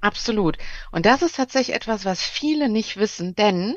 Absolut. 0.00 0.58
Und 0.90 1.06
das 1.06 1.22
ist 1.22 1.36
tatsächlich 1.36 1.76
etwas, 1.76 2.04
was 2.04 2.22
viele 2.22 2.68
nicht 2.68 2.96
wissen, 2.96 3.36
denn 3.36 3.76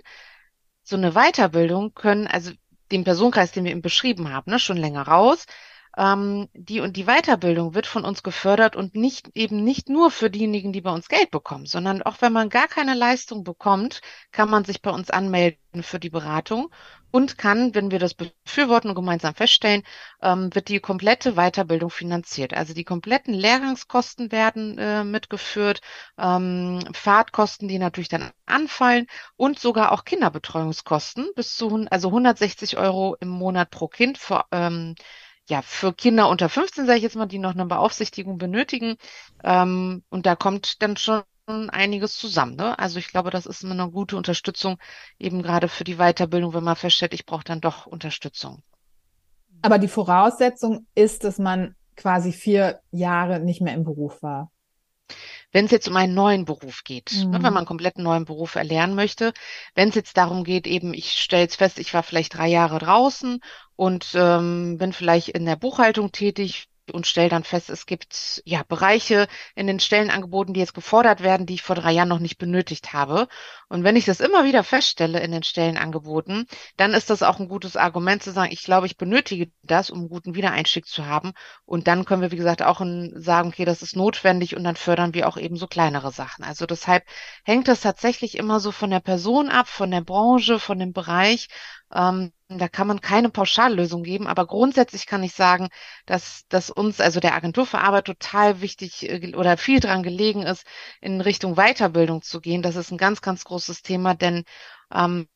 so 0.81 0.95
eine 0.95 1.11
Weiterbildung 1.11 1.93
können, 1.93 2.25
also 2.25 2.49
den 2.91 3.03
Personenkreis, 3.03 3.51
den 3.51 3.63
wir 3.65 3.71
eben 3.71 3.81
beschrieben 3.81 4.31
haben, 4.31 4.51
ne, 4.51 4.59
schon 4.59 4.77
länger 4.77 5.03
raus, 5.03 5.45
ähm, 5.97 6.47
die 6.53 6.79
und 6.79 6.97
die 6.97 7.05
Weiterbildung 7.05 7.73
wird 7.73 7.87
von 7.87 8.05
uns 8.05 8.23
gefördert 8.23 8.75
und 8.75 8.95
nicht 8.95 9.29
eben 9.35 9.63
nicht 9.63 9.89
nur 9.89 10.11
für 10.11 10.29
diejenigen, 10.29 10.73
die 10.73 10.81
bei 10.81 10.91
uns 10.91 11.09
Geld 11.09 11.31
bekommen, 11.31 11.65
sondern 11.65 12.01
auch 12.01 12.21
wenn 12.21 12.33
man 12.33 12.49
gar 12.49 12.67
keine 12.67 12.93
Leistung 12.93 13.43
bekommt, 13.43 14.01
kann 14.31 14.49
man 14.49 14.63
sich 14.63 14.81
bei 14.81 14.91
uns 14.91 15.09
anmelden 15.09 15.83
für 15.83 15.99
die 15.99 16.09
Beratung 16.09 16.69
und 17.11 17.37
kann, 17.37 17.75
wenn 17.75 17.91
wir 17.91 17.99
das 17.99 18.13
befürworten 18.13 18.89
und 18.89 18.95
gemeinsam 18.95 19.35
feststellen, 19.35 19.83
ähm, 20.21 20.53
wird 20.55 20.69
die 20.69 20.79
komplette 20.79 21.33
Weiterbildung 21.33 21.89
finanziert. 21.89 22.53
Also 22.53 22.73
die 22.73 22.85
kompletten 22.85 23.33
Lehrgangskosten 23.33 24.31
werden 24.31 24.77
äh, 24.77 25.03
mitgeführt, 25.03 25.81
ähm, 26.17 26.79
Fahrtkosten, 26.93 27.67
die 27.67 27.79
natürlich 27.79 28.09
dann 28.09 28.31
anfallen 28.45 29.07
und 29.35 29.59
sogar 29.59 29.91
auch 29.91 30.05
Kinderbetreuungskosten 30.05 31.31
bis 31.35 31.55
zu 31.55 31.85
also 31.89 32.07
160 32.09 32.77
Euro 32.77 33.15
im 33.19 33.29
Monat 33.29 33.71
pro 33.71 33.87
Kind 33.87 34.17
für 34.17 34.45
ähm, 34.51 34.95
ja, 35.51 35.61
für 35.61 35.91
Kinder 35.91 36.29
unter 36.29 36.47
15, 36.47 36.85
sage 36.85 36.97
ich 36.97 37.03
jetzt 37.03 37.17
mal, 37.17 37.25
die 37.25 37.37
noch 37.37 37.51
eine 37.51 37.65
Beaufsichtigung 37.65 38.37
benötigen. 38.37 38.95
Ähm, 39.43 40.01
und 40.09 40.25
da 40.25 40.37
kommt 40.37 40.81
dann 40.81 40.95
schon 40.95 41.23
einiges 41.45 42.15
zusammen. 42.15 42.55
Ne? 42.55 42.79
Also 42.79 42.99
ich 42.99 43.09
glaube, 43.09 43.31
das 43.31 43.45
ist 43.45 43.65
eine 43.65 43.91
gute 43.91 44.15
Unterstützung, 44.15 44.77
eben 45.19 45.43
gerade 45.43 45.67
für 45.67 45.83
die 45.83 45.97
Weiterbildung, 45.97 46.53
wenn 46.53 46.63
man 46.63 46.77
feststellt, 46.77 47.13
ich 47.13 47.25
brauche 47.25 47.43
dann 47.43 47.59
doch 47.59 47.85
Unterstützung. 47.85 48.63
Aber 49.61 49.77
die 49.77 49.89
Voraussetzung 49.89 50.87
ist, 50.95 51.25
dass 51.25 51.37
man 51.37 51.75
quasi 51.97 52.31
vier 52.31 52.79
Jahre 52.91 53.41
nicht 53.41 53.59
mehr 53.59 53.73
im 53.73 53.83
Beruf 53.83 54.23
war. 54.23 54.51
Wenn 55.51 55.65
es 55.65 55.71
jetzt 55.71 55.87
um 55.87 55.95
einen 55.95 56.13
neuen 56.13 56.45
Beruf 56.45 56.83
geht, 56.83 57.11
mhm. 57.13 57.31
ne, 57.31 57.37
wenn 57.37 57.53
man 57.53 57.57
einen 57.57 57.65
komplett 57.65 57.97
neuen 57.97 58.25
Beruf 58.25 58.55
erlernen 58.55 58.95
möchte, 58.95 59.33
wenn 59.75 59.89
es 59.89 59.95
jetzt 59.95 60.17
darum 60.17 60.43
geht, 60.43 60.67
eben, 60.67 60.93
ich 60.93 61.11
stelle 61.11 61.43
jetzt 61.43 61.57
fest, 61.57 61.79
ich 61.79 61.93
war 61.93 62.03
vielleicht 62.03 62.37
drei 62.37 62.47
Jahre 62.47 62.79
draußen 62.79 63.39
und 63.75 64.11
ähm, 64.15 64.77
bin 64.77 64.93
vielleicht 64.93 65.29
in 65.29 65.45
der 65.45 65.55
Buchhaltung 65.55 66.11
tätig, 66.11 66.67
und 66.91 67.07
stelle 67.07 67.29
dann 67.29 67.43
fest, 67.43 67.69
es 67.69 67.85
gibt 67.85 68.41
ja 68.45 68.63
Bereiche 68.63 69.27
in 69.55 69.67
den 69.67 69.79
Stellenangeboten, 69.79 70.53
die 70.53 70.59
jetzt 70.59 70.73
gefordert 70.73 71.21
werden, 71.21 71.45
die 71.45 71.55
ich 71.55 71.61
vor 71.61 71.75
drei 71.75 71.91
Jahren 71.91 72.09
noch 72.09 72.19
nicht 72.19 72.37
benötigt 72.37 72.93
habe. 72.93 73.27
Und 73.69 73.83
wenn 73.83 73.95
ich 73.95 74.05
das 74.05 74.19
immer 74.19 74.43
wieder 74.43 74.63
feststelle 74.63 75.19
in 75.19 75.31
den 75.31 75.43
Stellenangeboten, 75.43 76.47
dann 76.77 76.93
ist 76.93 77.09
das 77.09 77.23
auch 77.23 77.39
ein 77.39 77.47
gutes 77.47 77.77
Argument 77.77 78.23
zu 78.23 78.31
sagen, 78.31 78.51
ich 78.51 78.63
glaube, 78.63 78.87
ich 78.87 78.97
benötige 78.97 79.51
das, 79.63 79.89
um 79.89 79.99
einen 79.99 80.09
guten 80.09 80.35
Wiedereinstieg 80.35 80.85
zu 80.85 81.05
haben. 81.05 81.33
Und 81.65 81.87
dann 81.87 82.05
können 82.05 82.21
wir, 82.21 82.31
wie 82.31 82.37
gesagt, 82.37 82.63
auch 82.63 82.81
sagen, 83.13 83.49
okay, 83.49 83.65
das 83.65 83.81
ist 83.81 83.95
notwendig 83.95 84.55
und 84.55 84.63
dann 84.63 84.75
fördern 84.75 85.13
wir 85.13 85.27
auch 85.27 85.37
eben 85.37 85.57
so 85.57 85.67
kleinere 85.67 86.11
Sachen. 86.11 86.43
Also 86.43 86.65
deshalb 86.65 87.05
hängt 87.43 87.67
das 87.67 87.81
tatsächlich 87.81 88.37
immer 88.37 88.59
so 88.59 88.71
von 88.71 88.89
der 88.89 88.99
Person 88.99 89.49
ab, 89.49 89.67
von 89.67 89.91
der 89.91 90.01
Branche, 90.01 90.59
von 90.59 90.79
dem 90.79 90.93
Bereich. 90.93 91.47
Ähm, 91.93 92.31
da 92.57 92.67
kann 92.67 92.87
man 92.87 93.01
keine 93.01 93.29
Pauschallösung 93.29 94.03
geben, 94.03 94.27
aber 94.27 94.47
grundsätzlich 94.47 95.05
kann 95.05 95.23
ich 95.23 95.33
sagen, 95.33 95.69
dass, 96.05 96.45
dass 96.49 96.69
uns, 96.69 96.99
also 96.99 97.19
der 97.19 97.35
Agentur 97.35 97.65
für 97.65 97.79
Arbeit, 97.79 98.05
total 98.05 98.61
wichtig 98.61 99.09
äh, 99.09 99.35
oder 99.35 99.57
viel 99.57 99.79
dran 99.79 100.03
gelegen 100.03 100.43
ist, 100.43 100.65
in 101.01 101.21
Richtung 101.21 101.55
Weiterbildung 101.55 102.21
zu 102.21 102.41
gehen. 102.41 102.61
Das 102.61 102.75
ist 102.75 102.91
ein 102.91 102.97
ganz, 102.97 103.21
ganz 103.21 103.43
großes 103.43 103.81
Thema, 103.81 104.13
denn 104.15 104.43
ähm, 104.93 105.27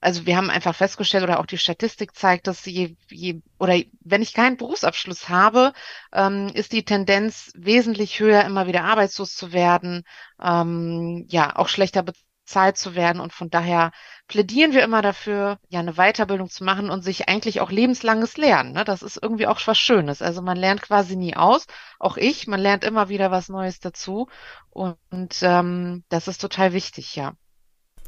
also 0.00 0.26
wir 0.26 0.36
haben 0.36 0.50
einfach 0.50 0.74
festgestellt 0.74 1.24
oder 1.24 1.40
auch 1.40 1.46
die 1.46 1.58
Statistik 1.58 2.14
zeigt, 2.14 2.46
dass 2.46 2.64
je, 2.64 2.96
je 3.10 3.42
oder 3.58 3.80
wenn 4.00 4.22
ich 4.22 4.32
keinen 4.32 4.56
Berufsabschluss 4.56 5.28
habe, 5.28 5.72
ähm, 6.12 6.48
ist 6.54 6.72
die 6.72 6.84
Tendenz 6.84 7.52
wesentlich 7.54 8.20
höher, 8.20 8.44
immer 8.44 8.66
wieder 8.66 8.84
arbeitslos 8.84 9.34
zu 9.34 9.52
werden, 9.52 10.04
ähm, 10.40 11.26
ja 11.28 11.56
auch 11.56 11.68
schlechter 11.68 12.02
bezahlt 12.02 12.78
zu 12.78 12.94
werden 12.94 13.20
und 13.20 13.32
von 13.32 13.50
daher 13.50 13.90
plädieren 14.28 14.72
wir 14.72 14.84
immer 14.84 15.02
dafür, 15.02 15.58
ja, 15.68 15.80
eine 15.80 15.94
Weiterbildung 15.94 16.48
zu 16.48 16.62
machen 16.62 16.90
und 16.90 17.02
sich 17.02 17.28
eigentlich 17.28 17.60
auch 17.60 17.70
lebenslanges 17.70 18.36
Lernen. 18.36 18.72
Ne? 18.72 18.84
Das 18.84 19.02
ist 19.02 19.18
irgendwie 19.20 19.46
auch 19.46 19.58
was 19.66 19.78
Schönes. 19.78 20.22
Also 20.22 20.42
man 20.42 20.56
lernt 20.56 20.82
quasi 20.82 21.16
nie 21.16 21.34
aus, 21.34 21.66
auch 21.98 22.16
ich, 22.16 22.46
man 22.46 22.60
lernt 22.60 22.84
immer 22.84 23.08
wieder 23.08 23.30
was 23.30 23.48
Neues 23.48 23.80
dazu. 23.80 24.28
Und, 24.70 24.96
und 25.10 25.38
ähm, 25.42 26.04
das 26.10 26.28
ist 26.28 26.40
total 26.40 26.72
wichtig, 26.72 27.16
ja. 27.16 27.32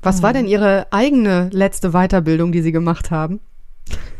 Was 0.02 0.22
war 0.22 0.32
denn 0.32 0.46
Ihre 0.46 0.86
eigene 0.92 1.50
letzte 1.52 1.90
Weiterbildung, 1.90 2.52
die 2.52 2.62
Sie 2.62 2.72
gemacht 2.72 3.10
haben? 3.10 3.40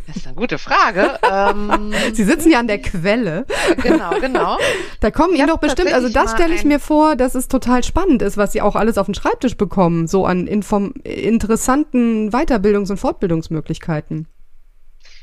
Das 0.07 0.17
ist 0.17 0.27
eine 0.27 0.35
gute 0.35 0.59
Frage. 0.59 1.19
ähm, 1.23 1.93
Sie 2.13 2.25
sitzen 2.25 2.51
ja 2.51 2.59
an 2.59 2.67
der 2.67 2.83
Quelle. 2.83 3.47
Genau, 3.83 4.11
genau. 4.21 4.59
Da 4.99 5.11
kommen 5.11 5.35
Ihnen 5.35 5.47
doch 5.47 5.59
bestimmt, 5.59 5.93
also 5.93 6.09
das 6.09 6.33
stelle 6.33 6.55
ich 6.55 6.65
mir 6.65 6.81
vor, 6.81 7.15
dass 7.15 7.37
es 7.37 7.47
total 7.47 7.85
spannend 7.85 8.23
ist, 8.23 8.37
was 8.37 8.53
Sie 8.53 8.61
auch 8.61 8.75
alles 8.75 8.99
auf 8.99 9.07
den 9.07 9.15
Schreibtisch 9.15 9.57
bekommen, 9.57 10.09
so 10.09 10.27
an 10.27 10.47
inform 10.49 10.95
interessanten 11.05 12.31
Weiterbildungs- 12.31 12.91
und 12.91 12.97
Fortbildungsmöglichkeiten. 12.97 14.27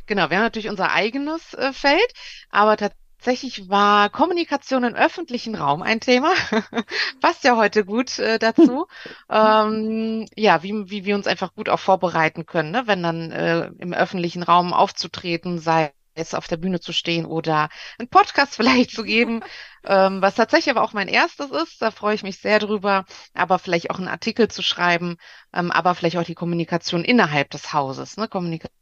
Genau, 0.05 0.29
wir 0.29 0.37
haben 0.37 0.43
natürlich 0.43 0.69
unser 0.69 0.91
eigenes 0.91 1.53
äh, 1.53 1.73
Feld, 1.73 2.13
aber 2.49 2.77
tatsächlich 2.77 3.06
Tatsächlich 3.17 3.67
war 3.67 4.09
Kommunikation 4.09 4.83
im 4.83 4.93
öffentlichen 4.93 5.55
Raum 5.55 5.81
ein 5.81 5.99
Thema. 5.99 6.33
Passt 7.21 7.43
ja 7.43 7.57
heute 7.57 7.83
gut 7.83 8.19
äh, 8.19 8.37
dazu. 8.37 8.87
ähm, 9.29 10.25
ja, 10.35 10.61
wie, 10.61 10.89
wie 10.89 11.03
wir 11.03 11.15
uns 11.15 11.25
einfach 11.27 11.53
gut 11.55 11.67
auch 11.67 11.79
vorbereiten 11.79 12.45
können, 12.45 12.71
ne? 12.71 12.83
wenn 12.85 13.01
dann 13.01 13.31
äh, 13.31 13.71
im 13.79 13.93
öffentlichen 13.93 14.43
Raum 14.43 14.71
aufzutreten, 14.71 15.57
sei 15.59 15.93
es 16.13 16.35
auf 16.35 16.47
der 16.47 16.57
Bühne 16.57 16.79
zu 16.79 16.93
stehen 16.93 17.25
oder 17.25 17.69
einen 17.97 18.07
Podcast 18.07 18.55
vielleicht 18.55 18.91
zu 18.91 19.03
geben, 19.03 19.41
ähm, 19.83 20.21
was 20.21 20.35
tatsächlich 20.35 20.71
aber 20.75 20.83
auch 20.83 20.93
mein 20.93 21.07
erstes 21.07 21.49
ist. 21.51 21.81
Da 21.81 21.91
freue 21.91 22.15
ich 22.15 22.23
mich 22.23 22.37
sehr 22.37 22.59
drüber, 22.59 23.05
aber 23.33 23.57
vielleicht 23.57 23.89
auch 23.89 23.97
einen 23.97 24.07
Artikel 24.07 24.47
zu 24.47 24.61
schreiben, 24.61 25.17
ähm, 25.53 25.71
aber 25.71 25.95
vielleicht 25.95 26.17
auch 26.17 26.23
die 26.23 26.35
Kommunikation 26.35 27.03
innerhalb 27.03 27.49
des 27.49 27.73
Hauses, 27.73 28.17
ne? 28.17 28.27
Kommunikation 28.27 28.76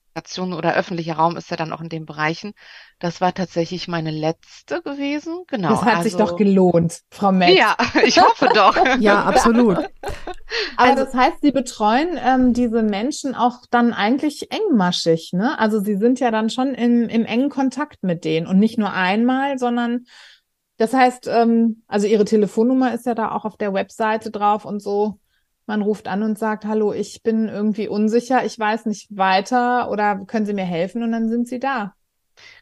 oder 0.53 0.75
öffentlicher 0.75 1.15
Raum 1.15 1.36
ist 1.38 1.51
ja 1.51 1.57
dann 1.57 1.74
auch 1.74 1.81
in 1.81 1.89
den 1.89 2.05
Bereichen. 2.05 2.53
Das 3.00 3.22
war 3.22 3.34
tatsächlich 3.34 3.88
meine 3.88 4.12
letzte 4.12 4.81
gewesen. 4.81 5.43
Genau. 5.48 5.69
Das 5.69 5.81
hat 5.81 5.98
also, 5.98 6.03
sich 6.03 6.15
doch 6.15 6.38
gelohnt, 6.38 7.01
Frau 7.12 7.31
Metz. 7.31 7.57
Ja, 7.57 7.75
ich 8.05 8.19
hoffe 8.22 8.50
doch. 8.53 8.75
ja, 9.00 9.24
absolut. 9.24 9.77
Aber 10.77 10.89
also, 10.89 11.03
das 11.03 11.13
heißt, 11.13 11.38
Sie 11.41 11.51
betreuen 11.51 12.19
ähm, 12.24 12.53
diese 12.53 12.84
Menschen 12.84 13.36
auch 13.36 13.65
dann 13.69 13.93
eigentlich 13.93 14.51
engmaschig, 14.51 15.31
ne? 15.34 15.60
Also 15.60 15.79
Sie 15.79 15.98
sind 15.98 16.19
ja 16.19 16.31
dann 16.31 16.50
schon 16.50 16.74
im, 16.74 17.10
im 17.10 17.25
engen 17.25 17.50
Kontakt 17.50 18.03
mit 18.03 18.24
denen 18.24 18.48
und 18.48 18.57
nicht 18.57 18.77
nur 18.77 18.93
einmal, 18.93 19.57
sondern 19.57 20.05
das 20.77 20.93
heißt, 20.93 21.27
ähm, 21.27 21.84
also 21.88 22.07
Ihre 22.07 22.25
Telefonnummer 22.25 22.93
ist 22.93 23.05
ja 23.05 23.15
da 23.15 23.31
auch 23.31 23.45
auf 23.45 23.57
der 23.57 23.74
Webseite 23.74 24.31
drauf 24.31 24.65
und 24.65 24.81
so. 24.81 25.19
Man 25.67 25.81
ruft 25.81 26.07
an 26.07 26.24
und 26.24 26.38
sagt, 26.38 26.65
hallo, 26.65 26.93
ich 26.93 27.24
bin 27.24 27.48
irgendwie 27.48 27.88
unsicher, 27.88 28.45
ich 28.45 28.57
weiß 28.57 28.86
nicht 28.86 29.15
weiter 29.15 29.89
oder 29.89 30.25
können 30.25 30.45
Sie 30.45 30.53
mir 30.53 30.65
helfen? 30.65 31.03
Und 31.03 31.12
dann 31.12 31.29
sind 31.29 31.48
Sie 31.48 31.60
da. 31.60 31.95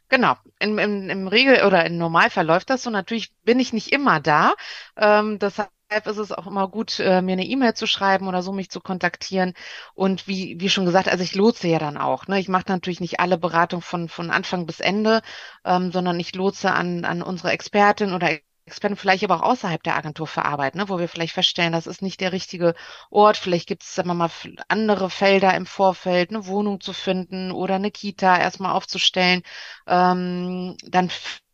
Genau, 0.08 0.34
im, 0.58 0.78
im, 0.78 1.10
im 1.10 1.28
Regel 1.28 1.64
oder 1.66 1.84
im 1.86 1.98
Normalfall 1.98 2.46
läuft 2.46 2.70
das 2.70 2.82
so. 2.82 2.90
Natürlich 2.90 3.32
bin 3.42 3.58
ich 3.58 3.72
nicht 3.72 3.92
immer 3.92 4.20
da. 4.20 4.54
Ähm, 4.96 5.38
deshalb 5.38 5.70
ist 6.06 6.18
es 6.18 6.32
auch 6.32 6.46
immer 6.46 6.68
gut, 6.68 6.98
äh, 7.00 7.22
mir 7.22 7.32
eine 7.32 7.44
E-Mail 7.46 7.74
zu 7.74 7.86
schreiben 7.86 8.28
oder 8.28 8.42
so 8.42 8.52
mich 8.52 8.70
zu 8.70 8.80
kontaktieren. 8.80 9.54
Und 9.94 10.26
wie, 10.28 10.56
wie 10.60 10.68
schon 10.70 10.84
gesagt, 10.84 11.08
also 11.08 11.24
ich 11.24 11.34
lotse 11.34 11.68
ja 11.68 11.78
dann 11.78 11.96
auch. 11.96 12.26
Ne? 12.26 12.38
Ich 12.40 12.48
mache 12.48 12.64
natürlich 12.68 13.00
nicht 13.00 13.20
alle 13.20 13.38
Beratung 13.38 13.80
von, 13.82 14.08
von 14.08 14.30
Anfang 14.30 14.66
bis 14.66 14.80
Ende, 14.80 15.22
ähm, 15.64 15.90
sondern 15.92 16.18
ich 16.20 16.34
lotse 16.34 16.72
an, 16.72 17.04
an 17.04 17.22
unsere 17.22 17.50
Expertin 17.52 18.12
oder 18.12 18.30
Experten 18.66 18.96
vielleicht 18.96 19.24
aber 19.24 19.36
auch 19.36 19.50
außerhalb 19.50 19.82
der 19.82 19.96
Agentur 19.96 20.26
für 20.26 20.44
Arbeit, 20.44 20.74
ne, 20.74 20.88
wo 20.88 20.98
wir 20.98 21.08
vielleicht 21.08 21.34
feststellen, 21.34 21.72
das 21.72 21.86
ist 21.86 22.00
nicht 22.00 22.20
der 22.20 22.32
richtige 22.32 22.74
Ort. 23.10 23.36
Vielleicht 23.36 23.68
gibt 23.68 23.82
es, 23.82 24.02
mal, 24.04 24.30
andere 24.68 25.10
Felder 25.10 25.54
im 25.54 25.66
Vorfeld, 25.66 26.30
eine 26.30 26.46
Wohnung 26.46 26.80
zu 26.80 26.92
finden 26.92 27.52
oder 27.52 27.74
eine 27.74 27.90
Kita 27.90 28.38
erstmal 28.38 28.72
aufzustellen. 28.72 29.42
Ähm, 29.86 30.76
dann 30.82 31.10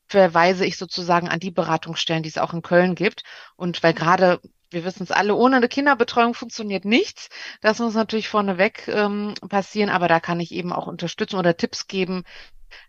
verweise 0.07 0.65
ich 0.65 0.77
sozusagen 0.77 1.29
an 1.29 1.41
die 1.41 1.51
Beratungsstellen, 1.51 2.23
die 2.23 2.29
es 2.29 2.39
auch 2.39 2.55
in 2.55 2.63
Köln 2.63 2.95
gibt. 2.95 3.23
Und 3.57 3.83
weil 3.83 3.95
gerade 3.95 4.41
wir 4.71 4.85
wissen 4.85 5.03
es 5.03 5.11
alle, 5.11 5.35
ohne 5.35 5.57
eine 5.57 5.69
Kinderbetreuung 5.69 6.35
funktioniert 6.35 6.85
nichts. 6.85 7.29
Das 7.61 7.81
muss 7.81 7.95
natürlich 7.95 8.29
vorneweg 8.29 8.87
ähm, 8.89 9.35
passieren, 9.49 9.91
aber 9.91 10.09
da 10.09 10.21
kann 10.21 10.41
ich 10.41 10.53
eben 10.53 10.73
auch 10.73 10.87
unterstützen 10.87 11.37
oder 11.37 11.57
Tipps 11.57 11.89
geben, 11.89 12.23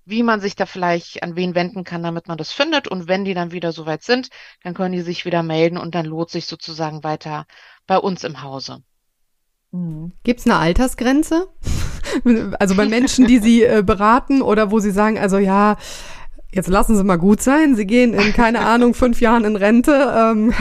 wie 0.05 0.23
man 0.23 0.39
sich 0.39 0.55
da 0.55 0.65
vielleicht 0.65 1.23
an 1.23 1.35
wen 1.35 1.55
wenden 1.55 1.83
kann, 1.83 2.03
damit 2.03 2.27
man 2.27 2.37
das 2.37 2.51
findet. 2.51 2.87
Und 2.87 3.07
wenn 3.07 3.25
die 3.25 3.33
dann 3.33 3.51
wieder 3.51 3.71
soweit 3.71 4.03
sind, 4.03 4.29
dann 4.63 4.73
können 4.73 4.93
die 4.93 5.01
sich 5.01 5.25
wieder 5.25 5.43
melden 5.43 5.77
und 5.77 5.95
dann 5.95 6.05
lohnt 6.05 6.29
sich 6.29 6.45
sozusagen 6.45 7.03
weiter 7.03 7.45
bei 7.87 7.97
uns 7.97 8.23
im 8.23 8.41
Hause. 8.41 8.83
Mhm. 9.71 10.13
Gibt 10.23 10.41
es 10.41 10.45
eine 10.45 10.57
Altersgrenze? 10.57 11.47
also 12.59 12.75
bei 12.75 12.85
Menschen, 12.85 13.27
die 13.27 13.39
Sie 13.39 13.63
äh, 13.63 13.83
beraten 13.85 14.41
oder 14.41 14.71
wo 14.71 14.79
Sie 14.79 14.91
sagen, 14.91 15.17
also 15.17 15.37
ja, 15.37 15.77
Jetzt 16.53 16.67
lassen 16.67 16.97
Sie 16.97 17.03
mal 17.05 17.17
gut 17.17 17.41
sein. 17.41 17.75
Sie 17.75 17.87
gehen 17.87 18.13
in, 18.13 18.33
keine 18.33 18.59
Ahnung, 18.59 18.93
fünf 18.93 19.21
Jahren 19.21 19.45
in 19.45 19.55
Rente 19.55 19.93
ähm, 19.93 20.53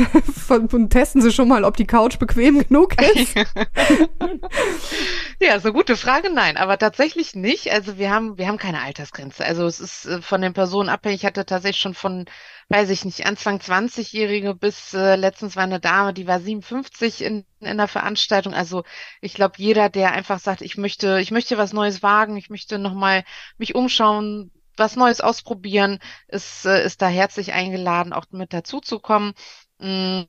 und 0.72 0.90
testen 0.90 1.20
Sie 1.20 1.32
schon 1.32 1.48
mal, 1.48 1.64
ob 1.64 1.76
die 1.76 1.86
Couch 1.86 2.18
bequem 2.18 2.60
genug 2.60 2.94
ist. 3.02 3.34
ja, 5.40 5.58
so 5.58 5.72
gute 5.72 5.96
Frage, 5.96 6.32
nein, 6.32 6.56
aber 6.56 6.78
tatsächlich 6.78 7.34
nicht. 7.34 7.72
Also 7.72 7.98
wir 7.98 8.10
haben, 8.10 8.38
wir 8.38 8.46
haben 8.46 8.56
keine 8.56 8.82
Altersgrenze. 8.82 9.44
Also 9.44 9.66
es 9.66 9.80
ist 9.80 10.06
äh, 10.06 10.22
von 10.22 10.40
den 10.40 10.52
Personen 10.52 10.88
abhängig. 10.88 11.22
Ich 11.22 11.26
hatte 11.26 11.44
tatsächlich 11.44 11.80
schon 11.80 11.94
von, 11.94 12.26
weiß 12.68 12.88
ich 12.90 13.04
nicht, 13.04 13.26
Anfang 13.26 13.58
20-Jährige 13.58 14.54
bis 14.54 14.94
äh, 14.94 15.16
letztens 15.16 15.56
war 15.56 15.64
eine 15.64 15.80
Dame, 15.80 16.14
die 16.14 16.28
war 16.28 16.38
57 16.38 17.24
in, 17.24 17.44
in 17.58 17.78
der 17.78 17.88
Veranstaltung. 17.88 18.54
Also 18.54 18.84
ich 19.20 19.34
glaube, 19.34 19.54
jeder, 19.56 19.88
der 19.88 20.12
einfach 20.12 20.38
sagt, 20.38 20.62
ich 20.62 20.76
möchte, 20.76 21.18
ich 21.20 21.32
möchte 21.32 21.58
was 21.58 21.72
Neues 21.72 22.00
wagen, 22.00 22.36
ich 22.36 22.48
möchte 22.48 22.78
nochmal 22.78 23.24
mich 23.58 23.74
umschauen, 23.74 24.52
was 24.76 24.96
Neues 24.96 25.20
ausprobieren, 25.20 25.98
ist, 26.28 26.66
äh, 26.66 26.84
ist 26.84 27.02
da 27.02 27.08
herzlich 27.08 27.52
eingeladen, 27.52 28.12
auch 28.12 28.26
mit 28.30 28.52
dazuzukommen. 28.52 29.34
Mm, 29.78 30.22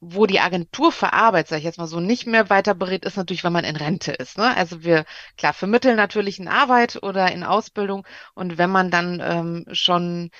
wo 0.00 0.26
die 0.26 0.40
Agentur 0.40 0.90
für 0.92 1.12
Arbeit, 1.12 1.48
sage 1.48 1.60
ich 1.60 1.64
jetzt 1.64 1.78
mal 1.78 1.86
so, 1.86 2.00
nicht 2.00 2.26
mehr 2.26 2.50
weiter 2.50 2.74
berät, 2.74 3.04
ist 3.04 3.16
natürlich, 3.16 3.44
wenn 3.44 3.52
man 3.52 3.64
in 3.64 3.76
Rente 3.76 4.12
ist. 4.12 4.36
Ne? 4.38 4.56
Also 4.56 4.82
wir, 4.82 5.04
klar, 5.36 5.52
vermitteln 5.52 5.96
natürlich 5.96 6.38
in 6.40 6.48
Arbeit 6.48 7.02
oder 7.02 7.30
in 7.32 7.44
Ausbildung 7.44 8.06
und 8.34 8.58
wenn 8.58 8.70
man 8.70 8.90
dann 8.90 9.20
ähm, 9.22 9.66
schon 9.72 10.30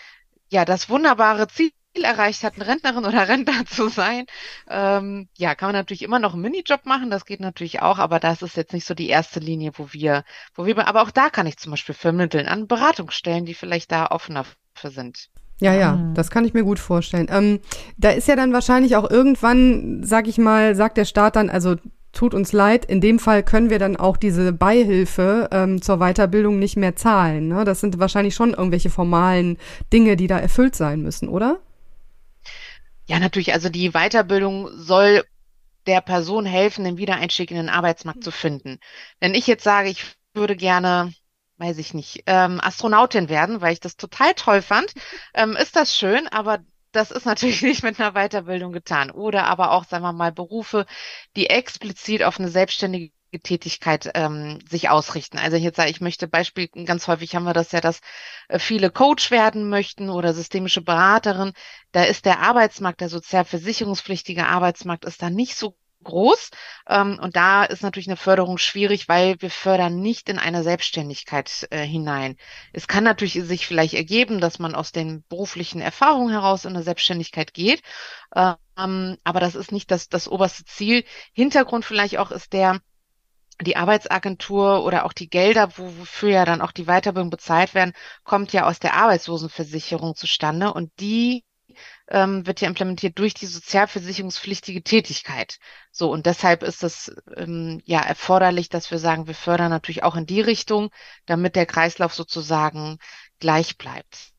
ja 0.51 0.65
das 0.65 0.89
wunderbare 0.89 1.49
Ziel 1.49 1.71
erreicht 2.01 2.43
hat, 2.43 2.55
eine 2.57 2.67
Rentnerin 2.67 3.05
oder 3.05 3.29
Rentner 3.29 3.65
zu 3.67 3.89
sein, 3.89 4.25
ähm, 4.69 5.29
ja, 5.37 5.55
kann 5.55 5.69
man 5.69 5.77
natürlich 5.77 6.03
immer 6.03 6.19
noch 6.19 6.33
einen 6.33 6.43
Minijob 6.43 6.87
machen, 6.87 7.11
das 7.11 7.27
geht 7.27 7.41
natürlich 7.41 7.83
auch, 7.83 7.99
aber 7.99 8.19
das 8.21 8.43
ist 8.43 8.57
jetzt 8.57 8.73
nicht 8.73 8.87
so 8.87 8.95
die 8.95 9.09
erste 9.09 9.41
Linie, 9.41 9.73
wo 9.77 9.93
wir, 9.93 10.25
wo 10.55 10.67
wir, 10.67 10.87
aber 10.87 11.03
auch 11.03 11.11
da 11.11 11.31
kann 11.31 11.47
ich 11.47 11.59
zum 11.59 11.73
Beispiel 11.73 11.95
vermitteln 11.95 12.47
an 12.47 12.67
Beratungsstellen, 12.67 13.45
die 13.45 13.55
vielleicht 13.55 13.93
da 13.93 14.07
offener 14.07 14.45
für 14.75 14.91
sind. 14.91 15.29
Ja, 15.61 15.75
ja, 15.75 15.93
mhm. 15.93 16.15
das 16.15 16.31
kann 16.31 16.45
ich 16.45 16.55
mir 16.55 16.65
gut 16.65 16.79
vorstellen. 16.79 17.29
Ähm, 17.31 17.61
da 17.97 18.11
ist 18.11 18.27
ja 18.27 18.35
dann 18.35 18.53
wahrscheinlich 18.53 18.97
auch 18.97 19.09
irgendwann, 19.09 20.03
sag 20.03 20.27
ich 20.27 20.39
mal, 20.39 20.75
sagt 20.75 20.97
der 20.97 21.05
Staat 21.05 21.37
dann, 21.37 21.51
also 21.51 21.77
tut 22.13 22.35
uns 22.35 22.53
leid, 22.53 22.85
in 22.85 23.01
dem 23.01 23.19
Fall 23.19 23.43
können 23.43 23.71
wir 23.71 23.79
dann 23.79 23.97
auch 23.97 24.17
diese 24.17 24.53
Beihilfe 24.53 25.49
ähm, 25.51 25.81
zur 25.81 25.99
Weiterbildung 25.99 26.59
nicht 26.59 26.77
mehr 26.77 26.97
zahlen. 26.97 27.49
Ne? 27.49 27.65
Das 27.65 27.81
sind 27.81 27.99
wahrscheinlich 27.99 28.35
schon 28.35 28.55
irgendwelche 28.55 28.91
formalen 28.91 29.57
Dinge, 29.93 30.17
die 30.17 30.27
da 30.27 30.39
erfüllt 30.39 30.77
sein 30.77 31.01
müssen, 31.01 31.29
oder? 31.29 31.61
Ja, 33.07 33.19
natürlich. 33.19 33.53
Also 33.53 33.69
die 33.69 33.91
Weiterbildung 33.91 34.69
soll 34.79 35.25
der 35.87 36.01
Person 36.01 36.47
helfen, 36.47 36.85
den 36.85 36.97
Wiedereinstieg 36.99 37.51
in 37.51 37.57
den 37.57 37.69
Arbeitsmarkt 37.69 38.23
zu 38.23 38.31
finden. 38.31 38.79
Wenn 39.21 39.35
ich 39.35 39.47
jetzt 39.47 39.65
sage, 39.65 39.89
ich 39.89 40.05
würde 40.35 40.57
gerne, 40.57 41.13
weiß 41.59 41.79
ich 41.79 41.95
nicht, 41.95 42.23
ähm, 42.27 42.61
Astronautin 42.63 43.29
werden, 43.29 43.61
weil 43.61 43.73
ich 43.73 43.81
das 43.81 43.97
total 43.97 44.35
toll 44.35 44.63
fand, 44.63 44.93
ähm, 45.35 45.57
ist 45.57 45.77
das 45.77 45.97
schön, 45.97 46.29
aber 46.29 46.61
das 46.93 47.11
ist 47.11 47.25
natürlich 47.27 47.63
nicht 47.63 47.83
mit 47.83 47.99
einer 48.01 48.13
Weiterbildung 48.13 48.73
getan. 48.73 49.11
Oder 49.11 49.45
aber 49.47 49.73
auch, 49.73 49.85
sagen 49.85 50.05
wir 50.05 50.13
mal, 50.13 50.33
Berufe, 50.33 50.87
die 51.37 51.49
explizit 51.51 52.23
auf 52.23 52.39
eine 52.39 52.49
selbstständige 52.49 53.13
Tätigkeit 53.41 54.11
ähm, 54.15 54.59
sich 54.69 54.89
ausrichten. 54.89 55.39
Also 55.39 55.57
ich 55.57 55.63
jetzt 55.63 55.77
sage, 55.77 55.91
ich 55.91 56.01
möchte 56.01 56.29
Beispiel, 56.29 56.69
ganz 56.69 57.09
häufig 57.09 57.35
haben 57.35 57.45
wir 57.45 57.53
das 57.53 57.73
ja, 57.73 57.81
dass 57.81 58.01
äh, 58.49 58.59
viele 58.59 58.91
Coach 58.91 59.31
werden 59.31 59.69
möchten 59.69 60.11
oder 60.11 60.35
systemische 60.35 60.83
Beraterin. 60.83 61.53
Da 61.93 62.05
ist 62.05 62.25
der 62.27 62.41
Arbeitsmarkt, 62.41 63.01
der 63.01 63.09
sozialversicherungspflichtige 63.09 64.47
Arbeitsmarkt 64.47 65.05
ist 65.05 65.23
da 65.23 65.31
nicht 65.31 65.57
so 65.57 65.77
groß. 66.03 66.51
Ähm, 66.89 67.19
und 67.21 67.37
da 67.37 67.65
ist 67.65 67.83
natürlich 67.83 68.09
eine 68.09 68.17
Förderung 68.17 68.59
schwierig, 68.59 69.09
weil 69.09 69.41
wir 69.41 69.51
fördern 69.51 70.01
nicht 70.01 70.29
in 70.29 70.39
eine 70.39 70.63
Selbstständigkeit 70.63 71.67
äh, 71.71 71.85
hinein. 71.85 72.37
Es 72.73 72.89
kann 72.89 73.05
natürlich 73.05 73.35
sich 73.35 73.67
vielleicht 73.67 73.95
ergeben, 73.95 74.41
dass 74.41 74.59
man 74.59 74.75
aus 74.75 74.93
den 74.93 75.25
beruflichen 75.29 75.81
Erfahrungen 75.81 76.31
heraus 76.31 76.65
in 76.65 76.75
eine 76.75 76.83
Selbstständigkeit 76.85 77.55
geht. 77.55 77.83
Ähm, 78.35 79.17
aber 79.25 79.41
das 79.41 79.55
ist 79.55 79.73
nicht 79.73 79.91
das, 79.91 80.09
das 80.09 80.29
oberste 80.29 80.65
Ziel. 80.65 81.05
Hintergrund 81.33 81.85
vielleicht 81.85 82.19
auch 82.19 82.31
ist 82.31 82.53
der, 82.53 82.81
die 83.61 83.77
Arbeitsagentur 83.77 84.85
oder 84.85 85.05
auch 85.05 85.13
die 85.13 85.29
Gelder, 85.29 85.77
wofür 85.77 86.31
ja 86.31 86.45
dann 86.45 86.61
auch 86.61 86.73
die 86.73 86.85
Weiterbildung 86.87 87.31
bezahlt 87.31 87.75
werden, 87.75 87.93
kommt 88.25 88.53
ja 88.53 88.67
aus 88.67 88.81
der 88.81 88.95
Arbeitslosenversicherung 88.95 90.15
zustande 90.15 90.73
und 90.73 90.91
die 91.01 91.45
ähm, 92.09 92.47
wird 92.47 92.61
ja 92.61 92.69
implementiert 92.69 93.19
durch 93.19 93.35
die 93.35 93.47
sozialversicherungspflichtige 93.47 94.83
Tätigkeit. 94.83 95.59
So 95.91 96.11
und 96.11 96.27
deshalb 96.27 96.63
ist 96.63 96.83
es 96.83 97.15
ähm, 97.37 97.81
ja 97.85 98.01
erforderlich, 98.01 98.69
dass 98.69 98.91
wir 98.91 98.99
sagen, 98.99 99.27
wir 99.27 99.35
fördern 99.35 99.71
natürlich 99.71 100.03
auch 100.03 100.17
in 100.17 100.27
die 100.27 100.41
Richtung, 100.41 100.91
damit 101.27 101.57
der 101.57 101.67
Kreislauf 101.67 102.15
sozusagen 102.15 102.99
gleich 103.39 103.79
bleibt. 103.79 104.32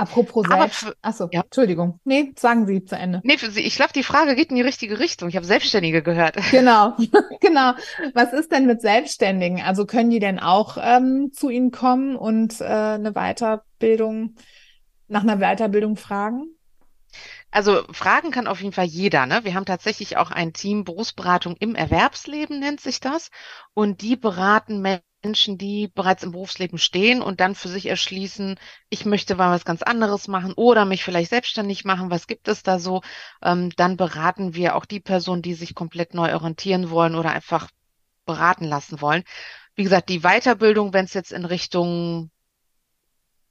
Apropos 0.00 0.46
selbst. 0.46 0.96
Achso, 1.02 1.28
ja. 1.30 1.42
Entschuldigung. 1.42 2.00
Nee, 2.04 2.32
sagen 2.38 2.66
Sie 2.66 2.84
zu 2.84 2.96
Ende. 2.96 3.20
Nee, 3.22 3.36
für 3.36 3.50
Sie, 3.50 3.60
ich 3.60 3.76
glaube, 3.76 3.92
die 3.92 4.02
Frage 4.02 4.34
geht 4.34 4.48
in 4.48 4.56
die 4.56 4.62
richtige 4.62 4.98
Richtung. 4.98 5.28
Ich 5.28 5.36
habe 5.36 5.44
Selbstständige 5.46 6.02
gehört. 6.02 6.36
Genau, 6.50 6.96
genau. 7.40 7.72
Was 8.14 8.32
ist 8.32 8.50
denn 8.50 8.66
mit 8.66 8.80
Selbstständigen? 8.80 9.60
Also 9.60 9.86
können 9.86 10.10
die 10.10 10.18
denn 10.18 10.38
auch 10.38 10.78
ähm, 10.80 11.32
zu 11.32 11.48
Ihnen 11.48 11.70
kommen 11.70 12.16
und 12.16 12.60
äh, 12.60 12.64
eine 12.64 13.12
Weiterbildung, 13.12 14.34
nach 15.06 15.22
einer 15.22 15.36
Weiterbildung 15.38 15.96
fragen? 15.96 16.46
Also 17.50 17.82
fragen 17.92 18.30
kann 18.30 18.46
auf 18.46 18.60
jeden 18.60 18.72
Fall 18.72 18.86
jeder. 18.86 19.26
Ne? 19.26 19.40
Wir 19.44 19.54
haben 19.54 19.64
tatsächlich 19.64 20.16
auch 20.16 20.30
ein 20.30 20.52
Team 20.52 20.84
Berufsberatung 20.84 21.56
im 21.58 21.74
Erwerbsleben, 21.74 22.58
nennt 22.58 22.80
sich 22.80 23.00
das. 23.00 23.30
Und 23.74 24.02
die 24.02 24.16
beraten 24.16 24.80
Menschen, 24.80 25.04
die 25.22 25.88
bereits 25.88 26.22
im 26.22 26.32
Berufsleben 26.32 26.78
stehen 26.78 27.22
und 27.22 27.40
dann 27.40 27.54
für 27.54 27.68
sich 27.68 27.86
erschließen, 27.86 28.58
ich 28.88 29.04
möchte 29.04 29.34
mal 29.36 29.50
was 29.50 29.64
ganz 29.64 29.82
anderes 29.82 30.28
machen 30.28 30.52
oder 30.54 30.84
mich 30.84 31.04
vielleicht 31.04 31.30
selbstständig 31.30 31.84
machen, 31.84 32.10
was 32.10 32.26
gibt 32.26 32.48
es 32.48 32.62
da 32.62 32.78
so? 32.78 33.02
Ähm, 33.42 33.70
dann 33.76 33.96
beraten 33.96 34.54
wir 34.54 34.76
auch 34.76 34.86
die 34.86 35.00
Personen, 35.00 35.42
die 35.42 35.54
sich 35.54 35.74
komplett 35.74 36.14
neu 36.14 36.34
orientieren 36.34 36.90
wollen 36.90 37.14
oder 37.14 37.30
einfach 37.32 37.68
beraten 38.24 38.64
lassen 38.64 39.00
wollen. 39.00 39.24
Wie 39.74 39.84
gesagt, 39.84 40.08
die 40.08 40.20
Weiterbildung, 40.20 40.92
wenn 40.92 41.04
es 41.04 41.14
jetzt 41.14 41.32
in 41.32 41.44
Richtung 41.44 42.30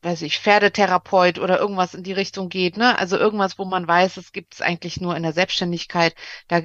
weiß 0.01 0.21
ich, 0.21 0.39
Pferdetherapeut 0.39 1.39
oder 1.39 1.59
irgendwas 1.59 1.93
in 1.93 2.03
die 2.03 2.13
Richtung 2.13 2.49
geht, 2.49 2.77
ne? 2.77 2.97
Also 2.97 3.17
irgendwas, 3.17 3.59
wo 3.59 3.65
man 3.65 3.87
weiß, 3.87 4.17
es 4.17 4.31
gibt 4.31 4.53
es 4.53 4.61
eigentlich 4.61 5.01
nur 5.01 5.15
in 5.17 5.23
der 5.23 5.33
Selbstständigkeit. 5.33 6.15
Da 6.47 6.61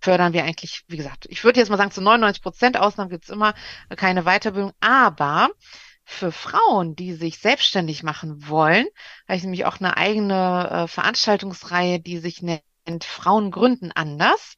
fördern 0.00 0.32
wir 0.32 0.44
eigentlich, 0.44 0.84
wie 0.88 0.96
gesagt, 0.96 1.26
ich 1.28 1.44
würde 1.44 1.60
jetzt 1.60 1.68
mal 1.70 1.76
sagen, 1.76 1.90
zu 1.90 2.00
99 2.00 2.42
Prozent 2.42 2.78
Ausnahmen 2.78 3.10
gibt 3.10 3.24
es 3.24 3.30
immer 3.30 3.54
keine 3.96 4.22
Weiterbildung, 4.24 4.72
aber 4.80 5.50
für 6.04 6.32
Frauen, 6.32 6.96
die 6.96 7.12
sich 7.12 7.38
selbstständig 7.38 8.02
machen 8.02 8.48
wollen, 8.48 8.86
habe 9.28 9.36
ich 9.36 9.42
nämlich 9.42 9.66
auch 9.66 9.78
eine 9.78 9.98
eigene 9.98 10.70
äh, 10.70 10.88
Veranstaltungsreihe, 10.88 12.00
die 12.00 12.18
sich 12.18 12.40
nennt 12.40 13.04
Frauen 13.04 13.50
gründen 13.50 13.92
anders. 13.92 14.54